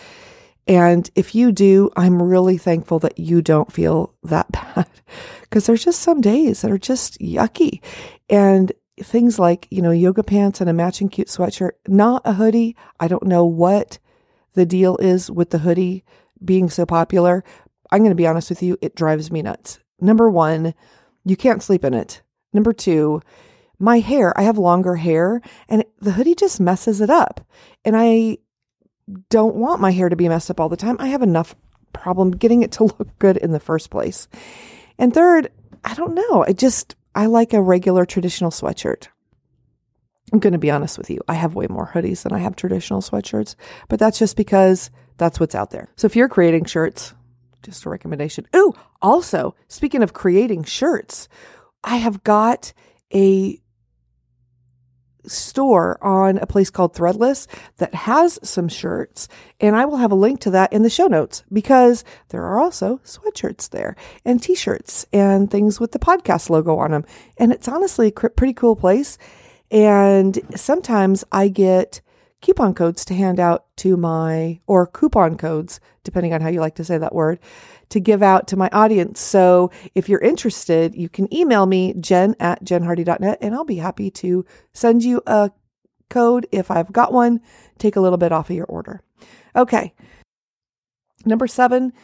And 0.67 1.11
if 1.15 1.35
you 1.35 1.53
do, 1.53 1.91
I'm 1.97 2.23
really 2.23 2.57
thankful 2.57 2.99
that 3.01 3.19
you 3.19 3.43
don't 3.43 3.73
feel 3.73 4.15
that 4.23 4.51
bad 4.53 4.89
because 5.43 5.67
there's 5.67 5.85
just 5.85 6.01
some 6.01 6.21
days 6.21 6.63
that 6.63 6.71
are 6.71 6.79
just 6.79 7.19
yucky. 7.21 7.81
And 8.31 8.73
things 9.03 9.39
like, 9.39 9.67
you 9.71 9.83
know, 9.83 9.91
yoga 9.91 10.23
pants 10.23 10.61
and 10.61 10.71
a 10.71 10.73
matching 10.73 11.09
cute 11.09 11.29
sweatshirt, 11.29 11.73
not 11.89 12.23
a 12.25 12.35
hoodie. 12.35 12.77
I 13.01 13.09
don't 13.09 13.27
know 13.27 13.45
what 13.45 13.99
the 14.55 14.65
deal 14.65 14.97
is 14.99 15.31
with 15.31 15.51
the 15.51 15.59
hoodie 15.59 16.05
being 16.45 16.71
so 16.71 16.87
popular. 16.87 17.45
I'm 17.91 18.01
going 18.01 18.11
to 18.11 18.17
be 18.17 18.27
honest 18.27 18.51
with 18.51 18.63
you, 18.63 18.79
it 18.81 18.95
drives 18.95 19.31
me 19.31 19.43
nuts. 19.43 19.81
Number 20.01 20.31
one, 20.31 20.75
you 21.25 21.37
can't 21.37 21.63
sleep 21.63 21.85
in 21.85 21.95
it. 21.95 22.23
Number 22.53 22.73
two, 22.73 23.21
my 23.79 24.01
hair, 24.01 24.37
I 24.39 24.43
have 24.43 24.59
longer 24.59 24.97
hair 24.97 25.41
and 25.69 25.85
the 26.01 26.13
hoodie 26.13 26.35
just 26.35 26.61
messes 26.61 27.01
it 27.01 27.11
up. 27.11 27.41
And 27.85 27.97
I 27.97 28.39
don't 29.31 29.57
want 29.57 29.81
my 29.81 29.91
hair 29.91 30.09
to 30.09 30.17
be 30.17 30.29
messed 30.29 30.51
up 30.51 30.61
all 30.61 30.69
the 30.69 30.77
time. 30.77 30.97
I 30.99 31.09
have 31.09 31.23
enough 31.23 31.55
problem 31.93 32.33
getting 32.33 32.63
it 32.63 32.73
to 32.73 32.85
look 32.99 33.19
good 33.19 33.37
in 33.37 33.53
the 33.53 33.61
first 33.61 33.91
place. 33.91 34.29
And 34.99 35.13
third, 35.13 35.51
I 35.85 35.95
don't 35.95 36.15
know. 36.15 36.45
I 36.47 36.53
just, 36.53 36.95
I 37.15 37.27
like 37.27 37.53
a 37.53 37.63
regular 37.63 38.05
traditional 38.05 38.51
sweatshirt. 38.51 39.09
I'm 40.33 40.39
going 40.39 40.53
to 40.53 40.59
be 40.59 40.71
honest 40.71 40.99
with 40.99 41.11
you. 41.11 41.21
I 41.29 41.35
have 41.35 41.55
way 41.55 41.67
more 41.69 41.91
hoodies 41.93 42.23
than 42.23 42.33
I 42.33 42.39
have 42.39 42.57
traditional 42.57 43.03
sweatshirts, 43.03 43.57
but 43.89 43.99
that's 43.99 44.19
just 44.19 44.37
because 44.37 44.91
that's 45.19 45.39
what's 45.39 45.55
out 45.55 45.71
there. 45.71 45.91
So 45.97 46.07
if 46.07 46.17
you're 46.17 46.29
creating 46.29 46.65
shirts, 46.65 47.15
just 47.63 47.85
a 47.85 47.91
recommendation. 47.91 48.47
Ooh, 48.57 48.73
also, 49.03 49.55
speaking 49.69 50.03
of 50.03 50.13
creating 50.13 50.65
shirts, 50.65 51.29
I 51.83 51.97
have 51.97 52.25
got 52.25 52.73
a 53.13 53.61
store 55.27 55.99
on 56.05 56.39
a 56.39 56.47
place 56.47 56.71
called 56.71 56.95
Threadless 56.95 57.47
that 57.79 57.95
has 57.95 58.39
some 58.43 58.69
shirts. 58.69 59.29
And 59.61 59.77
I 59.77 59.85
will 59.85 59.97
have 59.97 60.13
a 60.13 60.17
link 60.17 60.41
to 60.41 60.51
that 60.51 60.73
in 60.73 60.83
the 60.83 60.91
show 60.91 61.07
notes 61.07 61.45
because 61.53 62.05
there 62.29 62.43
are 62.43 62.61
also 62.61 62.99
sweatshirts 63.05 63.71
there 63.71 63.97
and 64.25 64.43
t 64.43 64.55
shirts 64.55 65.07
and 65.13 65.51
things 65.51 65.81
with 65.81 65.93
the 65.93 65.99
podcast 65.99 66.51
logo 66.51 66.77
on 66.79 66.91
them. 66.91 67.05
And 67.39 67.53
it's 67.53 67.69
honestly 67.69 68.09
a 68.09 68.13
pretty 68.13 68.55
cool 68.55 68.77
place. 68.77 69.19
And 69.71 70.39
sometimes 70.55 71.25
I 71.33 71.49
get 71.49 72.01
coupon 72.45 72.75
codes 72.75 73.07
to 73.07 73.15
hand 73.15 73.41
out 73.41 73.65
to 73.75 73.97
my, 73.97 74.61
or 74.67 74.87
coupon 74.87 75.35
codes, 75.35 75.81
depending 76.03 76.35
on 76.35 76.43
how 76.43 76.51
you 76.51 76.61
like 76.61 76.75
to 76.75 76.85
say 76.85 76.99
that 76.99 77.15
word, 77.15 77.39
to 77.89 77.99
give 77.99 78.23
out 78.23 78.47
to 78.47 78.55
my 78.55 78.69
audience. 78.71 79.19
So 79.19 79.71
if 79.95 80.11
you're 80.11 80.21
interested, 80.21 80.95
you 80.95 81.09
can 81.09 81.33
email 81.33 81.65
me, 81.65 81.95
jen 81.95 82.37
at 82.39 82.63
jenhardy.net, 82.63 83.39
and 83.41 83.55
I'll 83.55 83.65
be 83.65 83.77
happy 83.77 84.11
to 84.11 84.45
send 84.75 85.03
you 85.03 85.23
a 85.27 85.53
code 86.11 86.47
if 86.53 86.71
I've 86.71 86.93
got 86.93 87.15
one, 87.15 87.41
take 87.79 87.97
a 87.97 88.01
little 88.01 88.19
bit 88.19 88.31
off 88.31 88.51
of 88.51 88.57
your 88.57 88.67
order. 88.67 89.01
Okay. 89.57 89.95
Number 91.25 91.47
seven, 91.47 91.95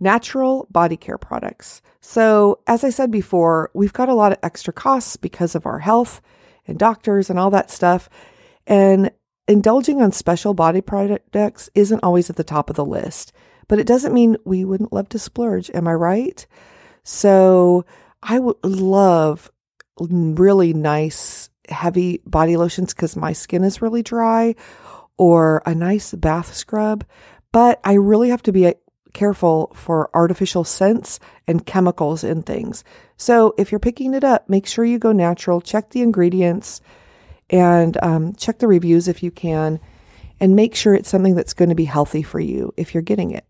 natural 0.00 0.66
body 0.68 0.96
care 0.96 1.18
products. 1.18 1.80
So, 2.00 2.58
as 2.66 2.82
I 2.82 2.90
said 2.90 3.12
before, 3.12 3.70
we've 3.72 3.92
got 3.92 4.08
a 4.08 4.14
lot 4.14 4.32
of 4.32 4.38
extra 4.42 4.72
costs 4.72 5.16
because 5.16 5.54
of 5.54 5.64
our 5.64 5.78
health 5.78 6.20
and 6.66 6.76
doctors 6.76 7.30
and 7.30 7.38
all 7.38 7.50
that 7.50 7.70
stuff. 7.70 8.08
And 8.66 9.12
indulging 9.48 10.02
on 10.02 10.12
special 10.12 10.54
body 10.54 10.80
products 10.80 11.70
isn't 11.74 12.02
always 12.02 12.30
at 12.30 12.36
the 12.36 12.44
top 12.44 12.70
of 12.70 12.76
the 12.76 12.84
list, 12.84 13.32
but 13.68 13.78
it 13.78 13.86
doesn't 13.86 14.14
mean 14.14 14.36
we 14.44 14.64
wouldn't 14.64 14.92
love 14.92 15.08
to 15.10 15.18
splurge. 15.18 15.70
Am 15.74 15.88
I 15.88 15.94
right? 15.94 16.46
So, 17.02 17.84
I 18.22 18.38
would 18.38 18.56
love 18.64 19.50
really 20.00 20.72
nice, 20.72 21.48
heavy 21.68 22.20
body 22.26 22.56
lotions 22.56 22.92
because 22.92 23.16
my 23.16 23.32
skin 23.32 23.64
is 23.64 23.82
really 23.82 24.02
dry 24.02 24.54
or 25.16 25.62
a 25.64 25.74
nice 25.74 26.12
bath 26.12 26.54
scrub. 26.54 27.04
But 27.52 27.80
I 27.84 27.94
really 27.94 28.30
have 28.30 28.42
to 28.42 28.52
be 28.52 28.66
uh, 28.66 28.74
careful 29.12 29.72
for 29.74 30.10
artificial 30.14 30.64
scents 30.64 31.18
and 31.46 31.64
chemicals 31.64 32.22
in 32.22 32.42
things. 32.42 32.84
So 33.16 33.54
if 33.56 33.72
you're 33.72 33.78
picking 33.78 34.12
it 34.12 34.24
up, 34.24 34.48
make 34.48 34.66
sure 34.66 34.84
you 34.84 34.98
go 34.98 35.12
natural, 35.12 35.60
check 35.60 35.90
the 35.90 36.02
ingredients, 36.02 36.80
and 37.50 37.96
um, 38.02 38.34
check 38.34 38.58
the 38.58 38.68
reviews 38.68 39.08
if 39.08 39.22
you 39.22 39.30
can, 39.30 39.80
and 40.40 40.56
make 40.56 40.74
sure 40.74 40.94
it's 40.94 41.08
something 41.08 41.34
that's 41.34 41.54
going 41.54 41.68
to 41.68 41.74
be 41.74 41.84
healthy 41.84 42.22
for 42.22 42.40
you 42.40 42.72
if 42.76 42.92
you're 42.92 43.02
getting 43.02 43.30
it. 43.30 43.44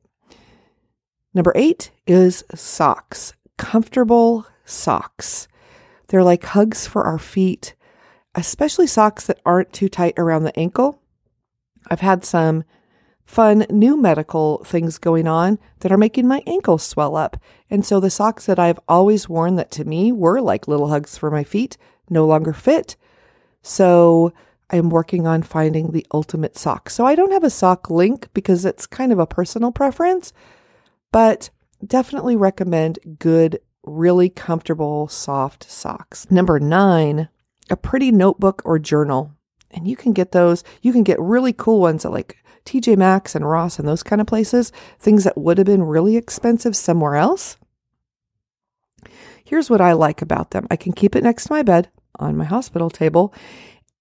Number 1.35 1.53
eight 1.55 1.91
is 2.07 2.45
socks, 2.55 3.35
comfortable 3.59 4.47
socks. 4.65 5.49
They're 6.09 6.25
like 6.25 6.45
hugs 6.45 6.87
for 6.87 7.05
our 7.05 7.19
feet, 7.19 7.75
especially 8.35 8.87
socks 8.87 9.26
that 9.26 9.41
aren't 9.45 9.73
too 9.73 9.88
tight 9.88 10.15
around 10.19 10.45
the 10.45 10.59
ankle. 10.59 11.00
I've 11.88 12.00
had 12.00 12.25
some 12.25 12.65
fun 13.25 13.67
new 13.69 13.97
medical 13.97 14.62
things 14.65 14.99
going 14.99 15.26
on 15.26 15.59
that 15.81 15.91
are 15.91 15.99
making 15.99 16.29
my 16.29 16.43
ankles 16.47 16.85
swell 16.85 17.17
up. 17.17 17.37
And 17.69 17.85
so 17.85 17.99
the 17.99 18.09
socks 18.09 18.47
that 18.47 18.59
I've 18.59 18.79
always 18.88 19.29
worn 19.29 19.57
that 19.57 19.71
to 19.73 19.85
me 19.85 20.12
were 20.12 20.41
like 20.41 20.69
little 20.69 20.88
hugs 20.88 21.19
for 21.19 21.31
my 21.31 21.43
feet 21.43 21.76
no 22.09 22.25
longer 22.25 22.53
fit. 22.53 22.97
So 23.66 24.32
I'm 24.70 24.90
working 24.90 25.26
on 25.26 25.42
finding 25.42 25.90
the 25.90 26.06
ultimate 26.14 26.56
sock. 26.56 26.88
So 26.88 27.04
I 27.04 27.16
don't 27.16 27.32
have 27.32 27.42
a 27.42 27.50
sock 27.50 27.90
link 27.90 28.28
because 28.32 28.64
it's 28.64 28.87
kind 28.87 29.11
of 29.11 29.18
a 29.18 29.26
personal 29.26 29.73
preference, 29.73 30.32
but 31.11 31.50
definitely 31.85 32.37
recommend 32.37 33.00
good, 33.18 33.58
really 33.82 34.30
comfortable, 34.30 35.08
soft 35.08 35.68
socks. 35.68 36.30
Number 36.30 36.61
nine, 36.61 37.28
a 37.68 37.76
pretty 37.76 38.12
notebook 38.12 38.62
or 38.64 38.78
journal. 38.78 39.32
And 39.73 39.88
you 39.88 39.96
can 39.96 40.12
get 40.12 40.30
those, 40.30 40.62
you 40.80 40.92
can 40.92 41.02
get 41.02 41.20
really 41.20 41.52
cool 41.52 41.80
ones 41.80 42.04
at 42.04 42.12
like 42.12 42.37
TJ 42.66 42.96
Maxx 42.96 43.35
and 43.35 43.49
Ross 43.49 43.80
and 43.80 43.88
those 43.88 44.04
kind 44.04 44.20
of 44.20 44.28
places, 44.28 44.70
things 45.00 45.25
that 45.25 45.37
would 45.37 45.58
have 45.58 45.66
been 45.66 45.82
really 45.82 46.16
expensive 46.16 46.76
somewhere 46.76 47.16
else. 47.16 47.56
Here's 49.44 49.68
what 49.68 49.80
I 49.80 49.92
like 49.92 50.23
about 50.23 50.52
them 50.52 50.68
I 50.70 50.76
can 50.76 50.92
keep 50.92 51.16
it 51.16 51.25
next 51.25 51.46
to 51.46 51.52
my 51.52 51.64
bed 51.64 51.90
on 52.18 52.37
my 52.37 52.44
hospital 52.44 52.90
table 52.90 53.32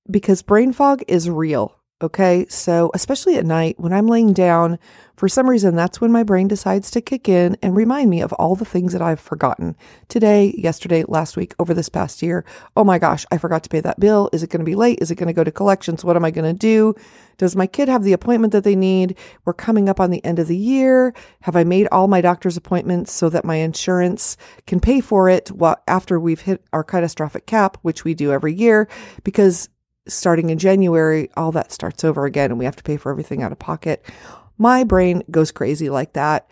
because 0.09 0.41
brain 0.41 0.73
fog 0.73 1.03
is 1.07 1.29
real. 1.29 1.75
Okay. 2.01 2.45
So, 2.49 2.91
especially 2.93 3.37
at 3.37 3.45
night 3.45 3.79
when 3.79 3.93
I'm 3.93 4.07
laying 4.07 4.33
down, 4.33 4.77
for 5.15 5.29
some 5.29 5.49
reason, 5.49 5.77
that's 5.77 6.01
when 6.01 6.11
my 6.11 6.23
brain 6.23 6.49
decides 6.49 6.91
to 6.91 6.99
kick 6.99 7.29
in 7.29 7.55
and 7.61 7.73
remind 7.73 8.09
me 8.09 8.21
of 8.21 8.33
all 8.33 8.57
the 8.57 8.65
things 8.65 8.91
that 8.91 9.01
I've 9.01 9.19
forgotten 9.21 9.77
today, 10.09 10.53
yesterday, 10.57 11.05
last 11.07 11.37
week, 11.37 11.55
over 11.57 11.73
this 11.73 11.87
past 11.87 12.21
year. 12.21 12.43
Oh 12.75 12.83
my 12.83 12.99
gosh, 12.99 13.25
I 13.31 13.37
forgot 13.37 13.63
to 13.63 13.69
pay 13.69 13.79
that 13.79 13.97
bill. 13.97 14.29
Is 14.33 14.43
it 14.43 14.49
going 14.49 14.59
to 14.59 14.65
be 14.65 14.75
late? 14.75 14.99
Is 15.01 15.09
it 15.09 15.15
going 15.15 15.27
to 15.27 15.33
go 15.33 15.45
to 15.45 15.53
collections? 15.53 16.03
What 16.03 16.17
am 16.17 16.25
I 16.25 16.31
going 16.31 16.53
to 16.53 16.57
do? 16.59 16.95
Does 17.37 17.55
my 17.55 17.65
kid 17.65 17.87
have 17.87 18.03
the 18.03 18.11
appointment 18.11 18.51
that 18.51 18.65
they 18.65 18.75
need? 18.75 19.17
We're 19.45 19.53
coming 19.53 19.87
up 19.87 20.01
on 20.01 20.11
the 20.11 20.23
end 20.25 20.39
of 20.39 20.49
the 20.49 20.57
year. 20.57 21.13
Have 21.43 21.55
I 21.55 21.63
made 21.63 21.87
all 21.93 22.09
my 22.09 22.19
doctor's 22.19 22.57
appointments 22.57 23.13
so 23.13 23.29
that 23.29 23.45
my 23.45 23.55
insurance 23.55 24.35
can 24.67 24.81
pay 24.81 24.99
for 24.99 25.29
it 25.29 25.49
after 25.87 26.19
we've 26.19 26.41
hit 26.41 26.61
our 26.73 26.83
catastrophic 26.83 27.45
cap, 27.45 27.77
which 27.83 28.03
we 28.03 28.13
do 28.13 28.33
every 28.33 28.53
year? 28.53 28.89
Because 29.23 29.69
starting 30.07 30.49
in 30.49 30.57
January, 30.57 31.29
all 31.35 31.51
that 31.51 31.71
starts 31.71 32.03
over 32.03 32.25
again 32.25 32.51
and 32.51 32.59
we 32.59 32.65
have 32.65 32.75
to 32.75 32.83
pay 32.83 32.97
for 32.97 33.11
everything 33.11 33.43
out 33.43 33.51
of 33.51 33.59
pocket. 33.59 34.05
My 34.57 34.83
brain 34.83 35.23
goes 35.29 35.51
crazy 35.51 35.89
like 35.89 36.13
that 36.13 36.47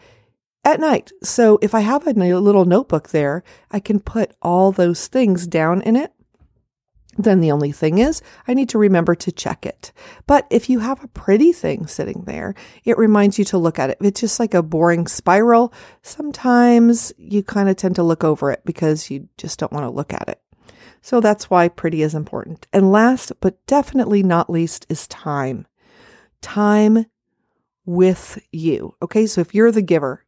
at 0.66 0.80
night. 0.80 1.12
So 1.24 1.60
if 1.62 1.76
I 1.76 1.82
have 1.82 2.08
a 2.08 2.14
little 2.14 2.66
notebook 2.66 3.10
there, 3.10 3.44
I 3.72 3.80
can 3.80 4.00
put 4.00 4.36
all 4.42 4.72
those 4.72 5.08
things 5.08 5.48
down 5.48 5.82
in 5.82 5.96
it. 5.96 6.14
Then 7.16 7.42
the 7.42 7.52
only 7.52 7.72
thing 7.72 8.00
is, 8.00 8.24
I 8.48 8.56
need 8.56 8.70
to 8.70 8.80
remember 8.80 9.14
to 9.14 9.32
check 9.32 9.68
it. 9.68 9.92
But 10.26 10.48
if 10.50 10.68
you 10.70 10.80
have 10.80 11.04
a 11.04 11.08
pretty 11.10 11.52
thing 11.52 11.86
sitting 11.86 12.24
there, 12.26 12.56
it 12.86 12.98
reminds 12.98 13.38
you 13.38 13.46
to 13.46 13.58
look 13.60 13.78
at 13.78 13.92
it. 13.92 13.98
If 14.00 14.08
it's 14.08 14.22
just 14.22 14.40
like 14.40 14.56
a 14.56 14.64
boring 14.64 15.06
spiral, 15.06 15.74
sometimes 16.02 17.14
you 17.18 17.44
kind 17.44 17.70
of 17.70 17.76
tend 17.76 17.96
to 17.98 18.04
look 18.04 18.24
over 18.24 18.52
it 18.52 18.64
because 18.66 19.12
you 19.12 19.30
just 19.38 19.60
don't 19.60 19.72
want 19.72 19.86
to 19.86 19.92
look 19.92 20.12
at 20.12 20.28
it. 20.28 20.42
So 21.04 21.20
that's 21.20 21.50
why 21.50 21.68
pretty 21.68 22.02
is 22.02 22.16
important. 22.16 22.66
And 22.72 22.92
last 22.92 23.34
but 23.42 23.64
definitely 23.68 24.24
not 24.24 24.50
least 24.50 24.86
is 24.88 25.06
time. 25.08 25.68
Time 26.42 27.06
with 27.86 28.42
you. 28.54 28.96
Okay. 29.02 29.28
So 29.28 29.42
if 29.42 29.54
you're 29.54 29.72
the 29.72 29.82
giver, 29.82 30.26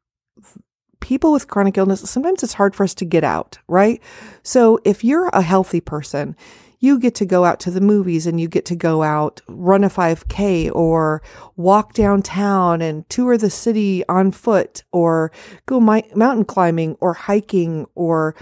people 0.99 1.31
with 1.31 1.47
chronic 1.47 1.77
illness, 1.77 2.07
sometimes 2.09 2.43
it's 2.43 2.53
hard 2.53 2.75
for 2.75 2.83
us 2.83 2.93
to 2.95 3.05
get 3.05 3.23
out, 3.23 3.57
right? 3.69 4.01
So 4.43 4.79
if 4.83 5.01
you're 5.01 5.29
a 5.29 5.41
healthy 5.41 5.79
person, 5.79 6.35
you 6.79 6.99
get 6.99 7.15
to 7.15 7.25
go 7.25 7.45
out 7.45 7.61
to 7.61 7.71
the 7.71 7.79
movies 7.79 8.27
and 8.27 8.39
you 8.39 8.49
get 8.49 8.65
to 8.65 8.75
go 8.75 9.01
out, 9.01 9.39
run 9.47 9.85
a 9.85 9.89
5K 9.89 10.75
or 10.75 11.21
walk 11.55 11.93
downtown 11.93 12.81
and 12.81 13.09
tour 13.09 13.37
the 13.37 13.49
city 13.49 14.03
on 14.09 14.31
foot 14.31 14.83
or 14.91 15.31
go 15.67 15.79
mountain 15.79 16.43
climbing 16.43 16.97
or 16.99 17.13
hiking 17.13 17.85
or 17.95 18.35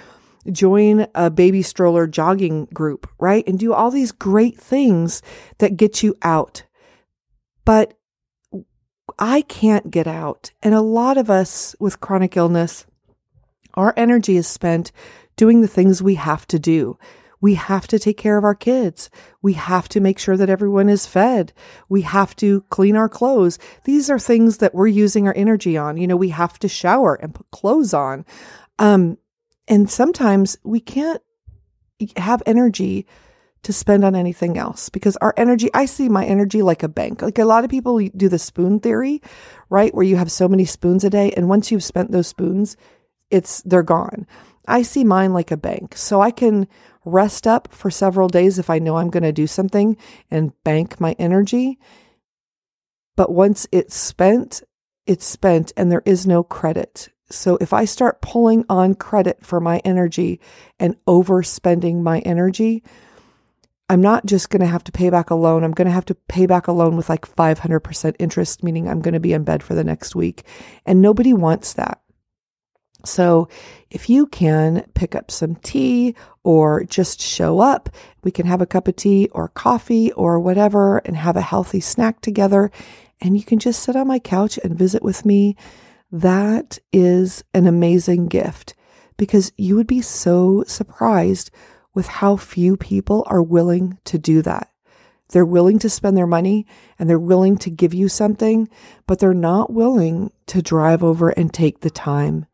join 0.52 1.08
a 1.16 1.30
baby 1.30 1.62
stroller 1.62 2.08
jogging 2.08 2.66
group, 2.74 3.10
right? 3.20 3.48
And 3.48 3.58
do 3.58 3.74
all 3.74 3.92
these 3.92 4.12
great 4.12 4.60
things 4.60 5.22
that 5.60 5.78
get 5.78 6.04
you 6.04 6.16
out. 6.22 6.64
But 7.66 7.94
I 9.20 9.42
can't 9.42 9.92
get 9.92 10.08
out. 10.08 10.52
And 10.62 10.74
a 10.74 10.82
lot 10.82 11.18
of 11.18 11.30
us 11.30 11.76
with 11.80 12.00
chronic 12.00 12.36
illness, 12.36 12.86
our 13.76 13.94
energy 13.98 14.38
is 14.38 14.48
spent 14.48 14.92
doing 15.36 15.62
the 15.62 15.68
things 15.68 16.02
we 16.02 16.16
have 16.16 16.46
to 16.48 16.60
do. 16.60 16.98
We 17.42 17.56
have 17.56 17.88
to 17.88 18.00
take 18.00 18.18
care 18.18 18.38
of 18.38 18.46
our 18.46 18.56
kids. 18.56 19.10
We 19.42 19.54
have 19.54 19.90
to 19.90 20.00
make 20.00 20.18
sure 20.18 20.38
that 20.38 20.50
everyone 20.50 20.88
is 20.88 21.06
fed. 21.06 21.52
We 21.90 22.02
have 22.04 22.38
to 22.38 22.62
clean 22.70 22.96
our 22.96 23.10
clothes. 23.10 23.60
These 23.84 24.10
are 24.10 24.18
things 24.18 24.60
that 24.60 24.74
we're 24.74 24.88
using 24.88 25.28
our 25.28 25.34
energy 25.36 25.76
on. 25.76 25.98
You 25.98 26.08
know, 26.08 26.16
we 26.16 26.30
have 26.30 26.58
to 26.60 26.70
shower 26.70 27.16
and 27.16 27.36
put 27.36 27.52
clothes 27.52 27.94
on. 27.94 28.26
Um, 28.80 29.18
and 29.68 29.90
sometimes 29.90 30.58
we 30.64 30.80
can't 30.80 31.22
have 32.18 32.44
energy 32.46 33.08
to 33.64 33.72
spend 33.72 34.04
on 34.04 34.16
anything 34.16 34.58
else 34.58 34.90
because 34.90 35.16
our 35.18 35.34
energy, 35.38 35.70
I 35.74 35.86
see 35.86 36.10
my 36.10 36.26
energy 36.26 36.62
like 36.62 36.84
a 36.84 36.90
bank. 36.90 37.22
Like 37.22 37.40
a 37.40 37.46
lot 37.46 37.64
of 37.64 37.72
people 37.72 37.98
do 38.16 38.28
the 38.28 38.40
spoon 38.40 38.80
theory, 38.80 39.22
right? 39.70 39.94
Where 39.96 40.04
you 40.04 40.18
have 40.18 40.32
so 40.32 40.50
many 40.50 40.66
spoons 40.66 41.06
a 41.06 41.10
day. 41.10 41.32
And 41.32 41.48
once 41.48 41.72
you've 41.72 41.84
spent 41.84 42.12
those 42.12 42.28
spoons, 42.28 42.76
it's, 43.32 43.62
they're 43.62 43.84
gone. 43.84 44.28
I 44.68 44.82
see 44.82 45.06
mine 45.06 45.34
like 45.34 45.52
a 45.52 45.58
bank. 45.58 45.96
So 45.96 46.22
I 46.22 46.32
can 46.32 46.68
rest 47.06 47.48
up 47.48 47.74
for 47.74 47.90
several 47.90 48.28
days 48.28 48.60
if 48.60 48.70
I 48.70 48.80
know 48.80 48.98
I'm 48.98 49.10
going 49.10 49.24
to 49.24 49.32
do 49.32 49.48
something 49.48 49.96
and 50.30 50.52
bank 50.66 51.00
my 51.00 51.16
energy. 51.18 51.80
But 53.16 53.32
once 53.32 53.66
it's 53.72 53.96
spent, 53.96 54.64
it's 55.06 55.26
spent 55.26 55.72
and 55.78 55.90
there 55.90 56.04
is 56.06 56.28
no 56.28 56.44
credit. 56.44 57.13
So 57.30 57.58
if 57.62 57.74
I 57.74 57.86
start 57.86 58.22
pulling 58.22 58.66
on 58.70 58.96
credit 58.96 59.46
for 59.46 59.60
my 59.60 59.80
energy 59.86 60.40
and 60.80 60.96
overspending 61.06 62.02
my 62.02 62.20
energy, 62.20 62.84
I'm 63.90 64.02
not 64.02 64.26
just 64.26 64.50
going 64.50 64.62
to 64.62 64.68
have 64.68 64.84
to 64.86 64.92
pay 64.92 65.10
back 65.10 65.30
a 65.30 65.36
loan. 65.36 65.64
I'm 65.64 65.72
going 65.72 65.88
to 65.88 65.92
have 65.92 66.06
to 66.06 66.16
pay 66.16 66.46
back 66.46 66.68
a 66.68 66.72
loan 66.72 66.96
with 66.96 67.10
like 67.10 67.28
500% 67.28 68.16
interest, 68.20 68.64
meaning 68.64 68.88
I'm 68.88 69.02
going 69.02 69.14
to 69.14 69.20
be 69.20 69.34
in 69.34 69.44
bed 69.44 69.62
for 69.62 69.76
the 69.76 69.84
next 69.84 70.16
week. 70.16 70.44
And 70.86 71.02
nobody 71.02 71.34
wants 71.34 71.74
that. 71.74 72.02
So 73.06 73.50
if 73.90 74.10
you 74.10 74.28
can 74.28 74.86
pick 74.94 75.14
up 75.14 75.30
some 75.30 75.56
tea 75.56 76.16
or 76.44 76.86
just 76.86 77.22
show 77.22 77.60
up, 77.60 77.90
we 78.24 78.32
can 78.32 78.46
have 78.46 78.62
a 78.62 78.66
cup 78.66 78.88
of 78.88 78.96
tea 78.96 79.28
or 79.34 79.50
coffee 79.50 80.12
or 80.14 80.40
whatever 80.40 81.00
and 81.00 81.18
have 81.18 81.36
a 81.36 81.42
healthy 81.42 81.82
snack 81.82 82.22
together. 82.22 82.72
And 83.20 83.38
you 83.38 83.44
can 83.44 83.60
just 83.60 83.84
sit 83.84 83.96
on 83.98 84.08
my 84.08 84.20
couch 84.20 84.58
and 84.64 84.78
visit 84.78 85.04
with 85.04 85.26
me. 85.26 85.58
That 86.14 86.78
is 86.92 87.44
an 87.56 87.66
amazing 87.66 88.28
gift 88.28 88.76
because 89.18 89.52
you 89.58 89.76
would 89.76 89.88
be 89.88 90.04
so 90.04 90.64
surprised 90.68 91.50
with 91.96 92.06
how 92.06 92.36
few 92.36 92.78
people 92.78 93.24
are 93.26 93.42
willing 93.42 93.98
to 94.06 94.20
do 94.20 94.44
that. 94.44 94.70
They're 95.30 95.44
willing 95.44 95.80
to 95.80 95.90
spend 95.90 96.16
their 96.16 96.28
money 96.28 96.68
and 97.00 97.10
they're 97.10 97.18
willing 97.18 97.58
to 97.58 97.72
give 97.72 97.96
you 97.96 98.10
something, 98.10 98.70
but 99.08 99.18
they're 99.18 99.34
not 99.34 99.74
willing 99.74 100.32
to 100.46 100.62
drive 100.62 101.04
over 101.04 101.30
and 101.30 101.52
take 101.52 101.80
the 101.80 101.90
time 101.90 102.46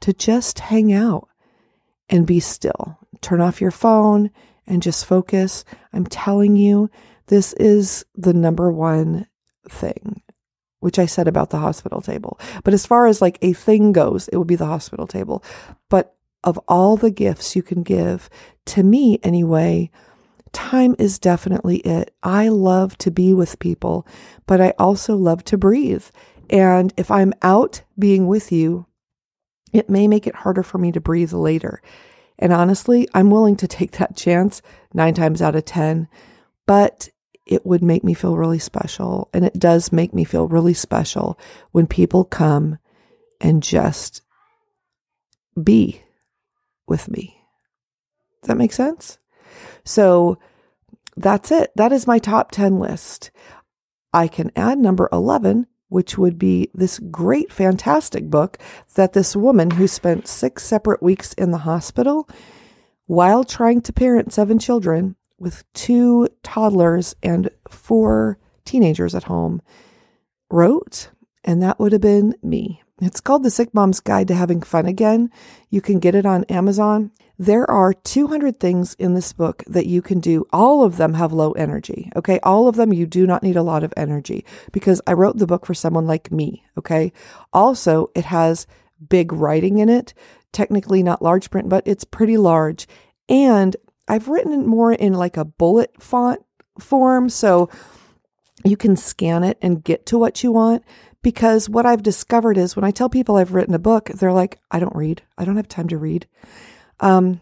to 0.00 0.12
just 0.12 0.58
hang 0.58 0.92
out 0.92 1.28
and 2.10 2.26
be 2.26 2.40
still. 2.40 2.98
Turn 3.20 3.40
off 3.40 3.60
your 3.60 3.70
phone 3.70 4.32
and 4.66 4.82
just 4.82 5.06
focus. 5.06 5.64
I'm 5.92 6.06
telling 6.06 6.56
you, 6.56 6.90
this 7.26 7.52
is 7.52 8.04
the 8.16 8.34
number 8.34 8.72
one 8.72 9.28
thing, 9.68 10.20
which 10.84 10.98
I 10.98 11.06
said 11.06 11.26
about 11.26 11.48
the 11.48 11.60
hospital 11.60 12.02
table. 12.02 12.38
But 12.62 12.74
as 12.74 12.84
far 12.84 13.06
as 13.06 13.22
like 13.22 13.38
a 13.40 13.54
thing 13.54 13.90
goes, 13.92 14.28
it 14.28 14.36
would 14.36 14.46
be 14.46 14.54
the 14.54 14.66
hospital 14.66 15.06
table. 15.06 15.42
But 15.88 16.14
of 16.44 16.58
all 16.68 16.98
the 16.98 17.10
gifts 17.10 17.56
you 17.56 17.62
can 17.62 17.82
give, 17.82 18.28
to 18.66 18.82
me 18.82 19.18
anyway, 19.22 19.90
time 20.52 20.94
is 20.98 21.18
definitely 21.18 21.78
it. 21.78 22.14
I 22.22 22.48
love 22.48 22.98
to 22.98 23.10
be 23.10 23.32
with 23.32 23.58
people, 23.60 24.06
but 24.46 24.60
I 24.60 24.74
also 24.78 25.16
love 25.16 25.42
to 25.44 25.56
breathe. 25.56 26.04
And 26.50 26.92
if 26.98 27.10
I'm 27.10 27.32
out 27.40 27.80
being 27.98 28.26
with 28.26 28.52
you, 28.52 28.84
it 29.72 29.88
may 29.88 30.06
make 30.06 30.26
it 30.26 30.34
harder 30.34 30.62
for 30.62 30.76
me 30.76 30.92
to 30.92 31.00
breathe 31.00 31.32
later. 31.32 31.80
And 32.38 32.52
honestly, 32.52 33.08
I'm 33.14 33.30
willing 33.30 33.56
to 33.56 33.66
take 33.66 33.92
that 33.92 34.16
chance 34.16 34.60
nine 34.92 35.14
times 35.14 35.40
out 35.40 35.56
of 35.56 35.64
10, 35.64 36.08
but 36.66 37.08
it 37.46 37.64
would 37.66 37.82
make 37.82 38.04
me 38.04 38.14
feel 38.14 38.36
really 38.36 38.58
special. 38.58 39.28
And 39.32 39.44
it 39.44 39.58
does 39.58 39.92
make 39.92 40.14
me 40.14 40.24
feel 40.24 40.48
really 40.48 40.74
special 40.74 41.38
when 41.72 41.86
people 41.86 42.24
come 42.24 42.78
and 43.40 43.62
just 43.62 44.22
be 45.62 46.02
with 46.86 47.10
me. 47.10 47.38
Does 48.42 48.48
that 48.48 48.56
make 48.56 48.72
sense? 48.72 49.18
So 49.84 50.38
that's 51.16 51.50
it. 51.50 51.72
That 51.76 51.92
is 51.92 52.06
my 52.06 52.18
top 52.18 52.50
10 52.50 52.78
list. 52.78 53.30
I 54.12 54.28
can 54.28 54.50
add 54.56 54.78
number 54.78 55.08
11, 55.12 55.66
which 55.88 56.16
would 56.16 56.38
be 56.38 56.70
this 56.74 56.98
great, 56.98 57.52
fantastic 57.52 58.30
book 58.30 58.58
that 58.94 59.12
this 59.12 59.36
woman 59.36 59.72
who 59.72 59.86
spent 59.86 60.28
six 60.28 60.64
separate 60.64 61.02
weeks 61.02 61.32
in 61.34 61.50
the 61.50 61.58
hospital 61.58 62.28
while 63.06 63.44
trying 63.44 63.80
to 63.82 63.92
parent 63.92 64.32
seven 64.32 64.58
children 64.58 65.16
with 65.38 65.64
two 65.72 66.28
toddlers 66.42 67.14
and 67.22 67.50
four 67.68 68.38
teenagers 68.64 69.14
at 69.14 69.24
home 69.24 69.60
wrote, 70.50 71.10
and 71.44 71.62
that 71.62 71.78
would 71.78 71.92
have 71.92 72.00
been 72.00 72.34
me. 72.42 72.82
It's 73.00 73.20
called 73.20 73.42
The 73.42 73.50
Sick 73.50 73.74
Mom's 73.74 74.00
Guide 74.00 74.28
to 74.28 74.34
Having 74.34 74.62
Fun 74.62 74.86
Again. 74.86 75.30
You 75.68 75.80
can 75.80 75.98
get 75.98 76.14
it 76.14 76.24
on 76.24 76.44
Amazon. 76.44 77.10
There 77.38 77.68
are 77.68 77.92
200 77.92 78.60
things 78.60 78.94
in 78.94 79.14
this 79.14 79.32
book 79.32 79.64
that 79.66 79.86
you 79.86 80.00
can 80.00 80.20
do. 80.20 80.46
All 80.52 80.84
of 80.84 80.96
them 80.96 81.14
have 81.14 81.32
low 81.32 81.50
energy. 81.52 82.12
Okay. 82.14 82.38
All 82.44 82.68
of 82.68 82.76
them, 82.76 82.92
you 82.92 83.06
do 83.06 83.26
not 83.26 83.42
need 83.42 83.56
a 83.56 83.62
lot 83.64 83.82
of 83.82 83.92
energy 83.96 84.44
because 84.70 85.02
I 85.08 85.14
wrote 85.14 85.38
the 85.38 85.46
book 85.46 85.66
for 85.66 85.74
someone 85.74 86.06
like 86.06 86.30
me. 86.30 86.64
Okay. 86.78 87.12
Also, 87.52 88.10
it 88.14 88.26
has 88.26 88.68
big 89.08 89.32
writing 89.32 89.78
in 89.78 89.88
it. 89.88 90.14
Technically 90.52 91.02
not 91.02 91.20
large 91.20 91.50
print, 91.50 91.68
but 91.68 91.82
it's 91.86 92.04
pretty 92.04 92.36
large. 92.36 92.86
And 93.28 93.74
I've 94.08 94.28
written 94.28 94.52
it 94.52 94.66
more 94.66 94.92
in 94.92 95.14
like 95.14 95.36
a 95.36 95.44
bullet 95.44 96.02
font 96.02 96.40
form. 96.78 97.28
So 97.28 97.70
you 98.64 98.76
can 98.76 98.96
scan 98.96 99.44
it 99.44 99.58
and 99.62 99.84
get 99.84 100.06
to 100.06 100.18
what 100.18 100.42
you 100.42 100.52
want 100.52 100.82
because 101.22 101.68
what 101.68 101.86
I've 101.86 102.02
discovered 102.02 102.56
is 102.56 102.76
when 102.76 102.84
I 102.84 102.90
tell 102.90 103.08
people 103.08 103.36
I've 103.36 103.54
written 103.54 103.74
a 103.74 103.78
book, 103.78 104.10
they're 104.10 104.32
like, 104.32 104.58
I 104.70 104.78
don't 104.78 104.94
read. 104.94 105.22
I 105.38 105.44
don't 105.44 105.56
have 105.56 105.68
time 105.68 105.88
to 105.88 105.98
read. 105.98 106.26
Um, 107.00 107.40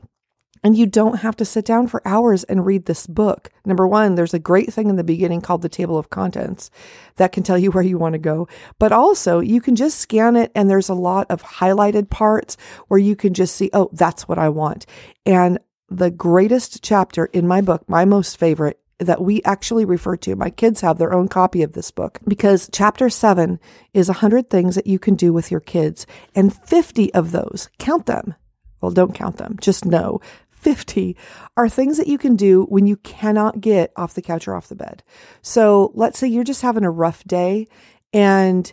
and 0.64 0.76
you 0.76 0.86
don't 0.86 1.18
have 1.20 1.36
to 1.36 1.44
sit 1.44 1.64
down 1.64 1.88
for 1.88 2.06
hours 2.06 2.44
and 2.44 2.64
read 2.64 2.86
this 2.86 3.06
book. 3.08 3.50
Number 3.64 3.86
one, 3.86 4.14
there's 4.14 4.34
a 4.34 4.38
great 4.38 4.72
thing 4.72 4.88
in 4.88 4.94
the 4.94 5.02
beginning 5.02 5.40
called 5.40 5.62
the 5.62 5.68
table 5.68 5.98
of 5.98 6.10
contents 6.10 6.70
that 7.16 7.32
can 7.32 7.42
tell 7.42 7.58
you 7.58 7.72
where 7.72 7.82
you 7.82 7.98
want 7.98 8.12
to 8.12 8.20
go. 8.20 8.46
But 8.78 8.92
also, 8.92 9.40
you 9.40 9.60
can 9.60 9.74
just 9.74 9.98
scan 9.98 10.36
it, 10.36 10.52
and 10.54 10.70
there's 10.70 10.88
a 10.88 10.94
lot 10.94 11.26
of 11.30 11.42
highlighted 11.42 12.10
parts 12.10 12.56
where 12.86 13.00
you 13.00 13.16
can 13.16 13.34
just 13.34 13.56
see, 13.56 13.70
oh, 13.72 13.90
that's 13.92 14.28
what 14.28 14.38
I 14.38 14.50
want. 14.50 14.86
And 15.26 15.58
the 15.98 16.10
greatest 16.10 16.82
chapter 16.82 17.26
in 17.26 17.46
my 17.46 17.60
book, 17.60 17.88
my 17.88 18.04
most 18.04 18.38
favorite, 18.38 18.78
that 18.98 19.22
we 19.22 19.42
actually 19.42 19.84
refer 19.84 20.16
to. 20.16 20.36
My 20.36 20.50
kids 20.50 20.80
have 20.80 20.98
their 20.98 21.12
own 21.12 21.28
copy 21.28 21.62
of 21.62 21.72
this 21.72 21.90
book 21.90 22.18
because 22.26 22.70
chapter 22.72 23.10
seven 23.10 23.58
is 23.92 24.08
100 24.08 24.48
things 24.48 24.74
that 24.74 24.86
you 24.86 24.98
can 24.98 25.14
do 25.14 25.32
with 25.32 25.50
your 25.50 25.60
kids. 25.60 26.06
And 26.34 26.54
50 26.54 27.12
of 27.14 27.32
those, 27.32 27.68
count 27.78 28.06
them. 28.06 28.34
Well, 28.80 28.90
don't 28.90 29.14
count 29.14 29.36
them. 29.36 29.56
Just 29.60 29.84
know 29.84 30.20
50 30.50 31.16
are 31.56 31.68
things 31.68 31.98
that 31.98 32.06
you 32.06 32.18
can 32.18 32.36
do 32.36 32.64
when 32.64 32.86
you 32.86 32.96
cannot 32.96 33.60
get 33.60 33.92
off 33.96 34.14
the 34.14 34.22
couch 34.22 34.46
or 34.46 34.54
off 34.54 34.68
the 34.68 34.76
bed. 34.76 35.02
So 35.42 35.90
let's 35.94 36.18
say 36.18 36.28
you're 36.28 36.44
just 36.44 36.62
having 36.62 36.84
a 36.84 36.90
rough 36.90 37.24
day 37.24 37.68
and 38.12 38.72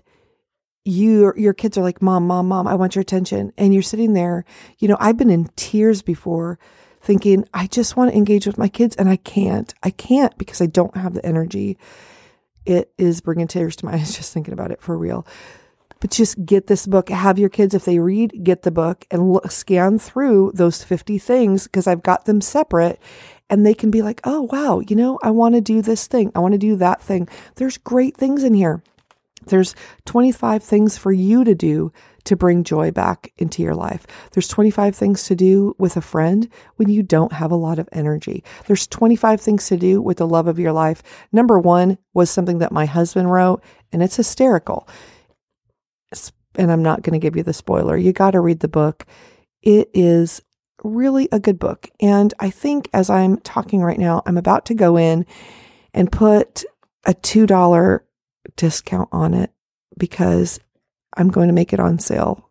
you 0.86 1.34
your 1.36 1.54
kids 1.54 1.78
are 1.78 1.84
like, 1.84 2.02
Mom, 2.02 2.26
Mom, 2.28 2.48
Mom, 2.48 2.68
I 2.68 2.76
want 2.76 2.96
your 2.96 3.02
attention. 3.02 3.52
And 3.58 3.74
you're 3.74 3.84
sitting 3.84 4.14
there, 4.14 4.46
you 4.78 4.88
know, 4.88 4.98
I've 5.00 5.18
been 5.18 5.30
in 5.30 5.50
tears 5.56 6.02
before 6.02 6.60
thinking, 7.10 7.44
I 7.56 7.66
just 7.66 7.98
want 7.98 8.12
to 8.12 8.16
engage 8.16 8.46
with 8.46 8.60
my 8.60 8.68
kids 8.68 8.96
and 8.96 9.10
I 9.10 9.16
can't. 9.16 9.74
I 9.82 9.90
can't 9.90 10.38
because 10.38 10.62
I 10.62 10.68
don't 10.68 10.96
have 10.96 11.16
the 11.16 11.26
energy. 11.26 11.76
It 12.68 12.94
is 13.00 13.20
bringing 13.20 13.48
tears 13.48 13.76
to 13.78 13.88
my 13.88 13.94
eyes 13.96 14.16
just 14.16 14.32
thinking 14.32 14.54
about 14.54 14.70
it 14.70 14.80
for 14.80 14.96
real. 14.96 15.26
But 16.02 16.12
just 16.12 16.46
get 16.46 16.68
this 16.68 16.86
book. 16.86 17.10
Have 17.10 17.40
your 17.40 17.50
kids, 17.50 17.74
if 17.74 17.84
they 17.84 17.98
read, 17.98 18.44
get 18.44 18.62
the 18.62 18.70
book 18.70 19.08
and 19.10 19.34
look, 19.34 19.50
scan 19.50 19.98
through 19.98 20.52
those 20.54 20.84
50 20.84 21.18
things 21.18 21.64
because 21.64 21.88
I've 21.88 22.04
got 22.04 22.26
them 22.26 22.42
separate 22.42 23.00
and 23.50 23.66
they 23.66 23.74
can 23.74 23.90
be 23.90 24.04
like, 24.04 24.22
oh, 24.24 24.44
wow, 24.44 24.80
you 24.80 24.96
know, 24.96 25.18
I 25.24 25.32
want 25.32 25.56
to 25.56 25.62
do 25.62 25.82
this 25.82 26.06
thing. 26.06 26.32
I 26.36 26.40
want 26.40 26.52
to 26.52 26.60
do 26.60 26.76
that 26.76 27.02
thing. 27.02 27.28
There's 27.56 27.80
great 27.80 28.18
things 28.18 28.44
in 28.44 28.54
here. 28.54 28.84
There's 29.46 29.76
25 30.06 30.64
things 30.64 30.98
for 30.98 31.12
you 31.12 31.44
to 31.44 31.56
do 31.56 31.92
to 32.26 32.36
bring 32.36 32.64
joy 32.64 32.92
back 32.92 33.32
into 33.38 33.64
your 33.64 33.74
life. 33.74 34.06
There's 34.32 34.48
25 34.48 34.96
things 34.96 35.24
to 35.26 35.36
do 35.36 35.76
with 35.80 35.98
a 35.98 36.02
friend 36.02 36.48
when 36.76 36.90
you 36.90 37.02
don't 37.02 37.34
have 37.34 37.52
a 37.52 37.56
lot 37.56 37.80
of 37.80 37.90
energy. 37.92 38.44
There's 38.68 38.88
25 38.88 39.42
things 39.42 39.68
to 39.68 39.78
do 39.78 40.02
with 40.02 40.18
the 40.18 40.28
love 40.28 40.48
of 40.48 40.60
your 40.60 40.72
life. 40.72 41.02
Number 41.32 41.60
one 41.60 41.98
was 42.14 42.30
something 42.30 42.60
that 42.60 42.72
my 42.72 42.86
husband 42.86 43.32
wrote, 43.32 43.64
and 43.92 44.04
it's 44.04 44.18
hysterical. 44.18 44.88
And 46.56 46.72
I'm 46.72 46.84
not 46.84 47.04
going 47.04 47.14
to 47.14 47.24
give 47.24 47.36
you 47.36 47.44
the 47.44 47.54
spoiler. 47.54 47.96
You 47.96 48.12
got 48.12 48.32
to 48.32 48.42
read 48.42 48.60
the 48.60 48.68
book. 48.68 49.06
It 49.62 49.90
is 49.94 50.42
really 50.84 51.30
a 51.32 51.40
good 51.40 51.60
book. 51.60 51.90
And 52.00 52.34
I 52.40 52.50
think 52.50 52.90
as 52.94 53.10
I'm 53.10 53.38
talking 53.38 53.82
right 53.82 54.00
now, 54.00 54.22
I'm 54.26 54.38
about 54.38 54.66
to 54.68 54.74
go 54.74 54.98
in 54.98 55.26
and 55.94 56.12
put 56.12 56.64
a 57.06 57.14
$2 57.14 58.00
discount 58.56 59.10
on 59.12 59.34
it 59.34 59.52
because 59.98 60.60
I'm 61.16 61.30
going 61.30 61.48
to 61.48 61.54
make 61.54 61.74
it 61.74 61.80
on 61.80 62.00
sale 62.00 62.50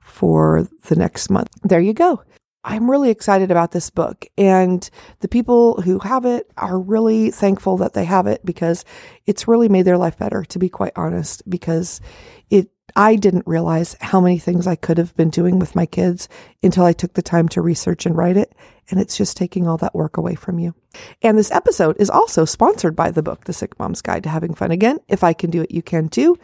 for 0.00 0.68
the 0.88 0.96
next 0.96 1.30
month. 1.30 1.48
There 1.62 1.80
you 1.80 1.94
go. 1.94 2.22
I'm 2.62 2.90
really 2.90 3.08
excited 3.10 3.50
about 3.50 3.72
this 3.72 3.88
book 3.88 4.26
and 4.36 4.88
the 5.20 5.28
people 5.28 5.80
who 5.80 5.98
have 6.00 6.26
it 6.26 6.50
are 6.58 6.78
really 6.78 7.30
thankful 7.30 7.78
that 7.78 7.94
they 7.94 8.04
have 8.04 8.26
it 8.26 8.44
because 8.44 8.84
it's 9.24 9.48
really 9.48 9.70
made 9.70 9.86
their 9.86 9.96
life 9.96 10.18
better 10.18 10.44
to 10.44 10.58
be 10.58 10.68
quite 10.68 10.92
honest 10.94 11.48
because 11.48 12.02
it 12.50 12.68
I 12.96 13.16
didn't 13.16 13.46
realize 13.46 13.96
how 14.00 14.20
many 14.20 14.38
things 14.38 14.66
I 14.66 14.76
could 14.76 14.98
have 14.98 15.14
been 15.16 15.30
doing 15.30 15.58
with 15.58 15.76
my 15.76 15.86
kids 15.86 16.28
until 16.62 16.84
I 16.84 16.92
took 16.92 17.14
the 17.14 17.22
time 17.22 17.48
to 17.50 17.60
research 17.60 18.06
and 18.06 18.16
write 18.16 18.36
it 18.36 18.54
and 18.90 19.00
it's 19.00 19.16
just 19.16 19.36
taking 19.36 19.68
all 19.68 19.76
that 19.78 19.94
work 19.94 20.16
away 20.16 20.34
from 20.34 20.58
you. 20.58 20.74
And 21.22 21.38
this 21.38 21.50
episode 21.50 21.96
is 21.98 22.10
also 22.10 22.44
sponsored 22.44 22.96
by 22.96 23.10
the 23.10 23.22
book 23.22 23.44
The 23.44 23.52
Sick 23.52 23.78
Mom's 23.78 24.02
Guide 24.02 24.24
to 24.24 24.28
Having 24.28 24.54
Fun 24.54 24.70
Again. 24.70 24.98
If 25.08 25.22
I 25.22 25.32
can 25.32 25.50
do 25.50 25.62
it 25.62 25.70
you 25.70 25.82
can 25.82 26.08
too 26.08 26.38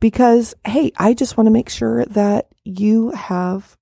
because, 0.00 0.54
hey, 0.66 0.92
I 0.96 1.14
just 1.14 1.36
want 1.36 1.46
to 1.46 1.52
make 1.52 1.70
sure 1.70 2.04
that 2.06 2.48
you 2.64 3.10
have 3.10 3.76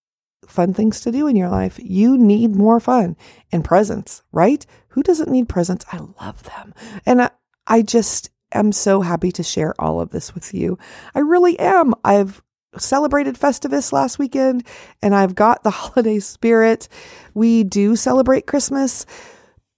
fun 0.46 0.74
things 0.74 1.00
to 1.00 1.12
do 1.12 1.26
in 1.26 1.36
your 1.36 1.48
life. 1.48 1.78
You 1.82 2.16
need 2.16 2.54
more 2.54 2.80
fun 2.80 3.16
and 3.50 3.64
presents, 3.64 4.22
right? 4.30 4.64
Who 4.88 5.02
doesn't 5.02 5.30
need 5.30 5.48
presents? 5.48 5.84
I 5.90 5.98
love 6.20 6.42
them. 6.44 6.74
And 7.06 7.22
I, 7.22 7.30
I 7.66 7.82
just 7.82 8.30
am 8.54 8.72
so 8.72 9.00
happy 9.00 9.32
to 9.32 9.42
share 9.42 9.74
all 9.80 10.00
of 10.00 10.10
this 10.10 10.34
with 10.34 10.54
you. 10.54 10.78
I 11.14 11.20
really 11.20 11.58
am. 11.58 11.94
I've 12.04 12.42
celebrated 12.78 13.36
Festivus 13.36 13.92
last 13.92 14.18
weekend 14.18 14.66
and 15.02 15.14
I've 15.14 15.34
got 15.34 15.62
the 15.62 15.70
holiday 15.72 16.18
spirit. 16.20 16.88
We 17.34 17.64
do 17.64 17.96
celebrate 17.96 18.46
Christmas, 18.46 19.06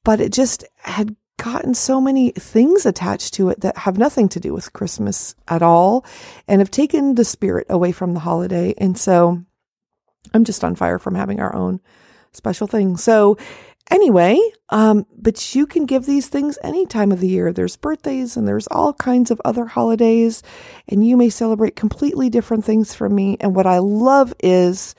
but 0.04 0.20
it 0.20 0.32
just 0.32 0.64
had 0.78 1.14
gotten 1.38 1.74
so 1.74 2.00
many 2.00 2.30
things 2.30 2.86
attached 2.86 3.34
to 3.34 3.50
it 3.50 3.60
that 3.60 3.76
have 3.76 3.98
nothing 3.98 4.28
to 4.30 4.40
do 4.40 4.54
with 4.54 4.72
Christmas 4.72 5.34
at 5.48 5.62
all 5.62 6.04
and 6.48 6.60
have 6.60 6.70
taken 6.70 7.14
the 7.14 7.24
spirit 7.24 7.66
away 7.68 7.92
from 7.92 8.14
the 8.14 8.20
holiday. 8.20 8.74
And 8.78 8.96
so 8.96 9.42
I'm 10.32 10.44
just 10.44 10.64
on 10.64 10.74
fire 10.74 10.98
from 10.98 11.14
having 11.14 11.40
our 11.40 11.54
own 11.54 11.80
special 12.32 12.66
thing. 12.66 12.96
So 12.96 13.36
anyway, 13.90 14.38
um, 14.70 15.06
but 15.16 15.54
you 15.54 15.66
can 15.66 15.86
give 15.86 16.06
these 16.06 16.28
things 16.28 16.58
any 16.62 16.86
time 16.86 17.12
of 17.12 17.20
the 17.20 17.28
year. 17.28 17.52
There's 17.52 17.76
birthdays 17.76 18.36
and 18.36 18.46
there's 18.46 18.66
all 18.68 18.92
kinds 18.92 19.30
of 19.30 19.40
other 19.44 19.66
holidays, 19.66 20.42
and 20.88 21.06
you 21.06 21.16
may 21.16 21.30
celebrate 21.30 21.76
completely 21.76 22.30
different 22.30 22.64
things 22.64 22.94
from 22.94 23.14
me. 23.14 23.36
And 23.40 23.54
what 23.54 23.66
I 23.66 23.78
love 23.78 24.34
is 24.42 24.94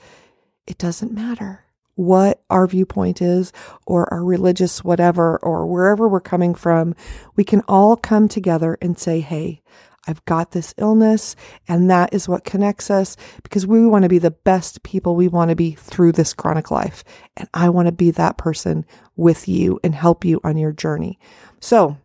it 0.66 0.78
doesn't 0.78 1.12
matter 1.12 1.64
what 1.98 2.40
our 2.48 2.68
viewpoint 2.68 3.20
is 3.20 3.52
or 3.84 4.12
our 4.14 4.24
religious 4.24 4.84
whatever 4.84 5.36
or 5.38 5.66
wherever 5.66 6.08
we're 6.08 6.20
coming 6.20 6.54
from, 6.54 6.94
we 7.34 7.42
can 7.42 7.60
all 7.66 7.96
come 7.96 8.28
together 8.28 8.78
and 8.80 8.96
say, 8.96 9.18
Hey, 9.18 9.62
I've 10.08 10.24
got 10.24 10.52
this 10.52 10.74
illness 10.78 11.36
and 11.68 11.90
that 11.90 12.14
is 12.14 12.28
what 12.28 12.44
connects 12.44 12.90
us 12.90 13.16
because 13.42 13.66
we 13.66 13.86
want 13.86 14.04
to 14.04 14.08
be 14.08 14.18
the 14.18 14.30
best 14.30 14.82
people 14.82 15.14
we 15.14 15.28
want 15.28 15.50
to 15.50 15.56
be 15.56 15.72
through 15.72 16.12
this 16.12 16.32
chronic 16.32 16.70
life. 16.70 17.04
And 17.36 17.48
I 17.52 17.68
want 17.68 17.86
to 17.86 17.92
be 17.92 18.10
that 18.12 18.38
person 18.38 18.86
with 19.16 19.46
you 19.48 19.78
and 19.84 19.94
help 19.94 20.24
you 20.24 20.40
on 20.42 20.56
your 20.56 20.72
journey. 20.72 21.18
So 21.60 21.98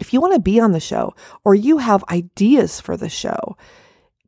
if 0.00 0.12
you 0.12 0.20
want 0.20 0.34
to 0.34 0.40
be 0.40 0.60
on 0.60 0.70
the 0.70 0.80
show 0.80 1.14
or 1.44 1.56
you 1.56 1.78
have 1.78 2.04
ideas 2.08 2.80
for 2.80 2.96
the 2.96 3.08
show, 3.08 3.56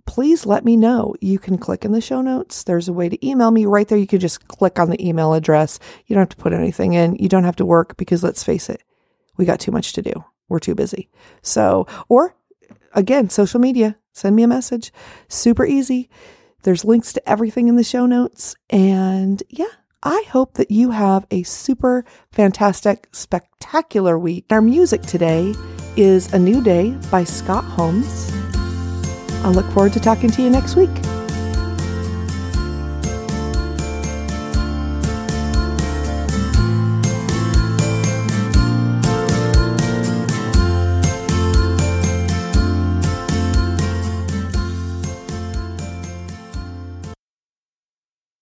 please 0.05 0.45
let 0.45 0.64
me 0.64 0.77
know. 0.77 1.14
You 1.21 1.38
can 1.38 1.59
click 1.59 1.85
in 1.85 1.92
the 1.92 2.01
show 2.01 2.23
notes. 2.23 2.64
There's 2.64 2.88
a 2.88 2.92
way 2.92 3.09
to 3.09 3.27
email 3.27 3.53
me 3.53 3.66
right 3.66 3.87
there. 3.87 3.99
You 3.99 4.07
can 4.09 4.21
just 4.21 4.49
click 4.49 4.81
on 4.81 4.90
the 4.90 5.07
email 5.07 5.33
address. 5.33 5.79
You 6.07 6.14
don't 6.14 6.23
have 6.23 6.37
to 6.37 6.42
put 6.42 6.53
anything 6.53 6.95
in. 6.95 7.16
You 7.16 7.29
don't 7.29 7.45
have 7.45 7.57
to 7.57 7.64
work 7.64 7.97
because 7.97 8.25
let's 8.25 8.42
face 8.42 8.69
it, 8.69 8.83
we 9.37 9.45
got 9.45 9.61
too 9.61 9.73
much 9.73 9.92
to 9.92 10.03
do. 10.03 10.25
We're 10.49 10.61
too 10.61 10.75
busy. 10.75 11.09
So, 11.42 11.87
or 12.09 12.37
again, 12.93 13.31
social 13.31 13.61
media, 13.61 13.97
send 14.13 14.37
me 14.37 14.43
a 14.43 14.49
message. 14.49 14.93
Super 15.29 15.65
easy. 15.65 16.09
There's 16.63 16.85
links 16.85 17.13
to 17.13 17.29
everything 17.29 17.69
in 17.69 17.77
the 17.77 17.85
show 17.85 18.07
notes. 18.07 18.57
And 18.71 19.43
yeah, 19.49 19.67
I 20.03 20.25
hope 20.31 20.55
that 20.55 20.71
you 20.71 20.91
have 20.91 21.27
a 21.31 21.43
super 21.43 22.05
fantastic, 22.33 23.09
spectacular 23.13 24.19
week. 24.19 24.47
Our 24.51 24.63
music 24.63 25.03
today 25.03 25.55
is 25.97 26.33
A 26.33 26.39
New 26.39 26.63
Day 26.63 26.91
by 27.11 27.25
Scott 27.25 27.65
Holmes. 27.65 28.31
I 29.45 29.51
look 29.51 29.67
forward 29.67 29.93
to 29.93 30.01
talking 30.01 30.31
to 30.31 30.43
you 30.43 30.51
next 30.51 30.77
week. 30.77 30.91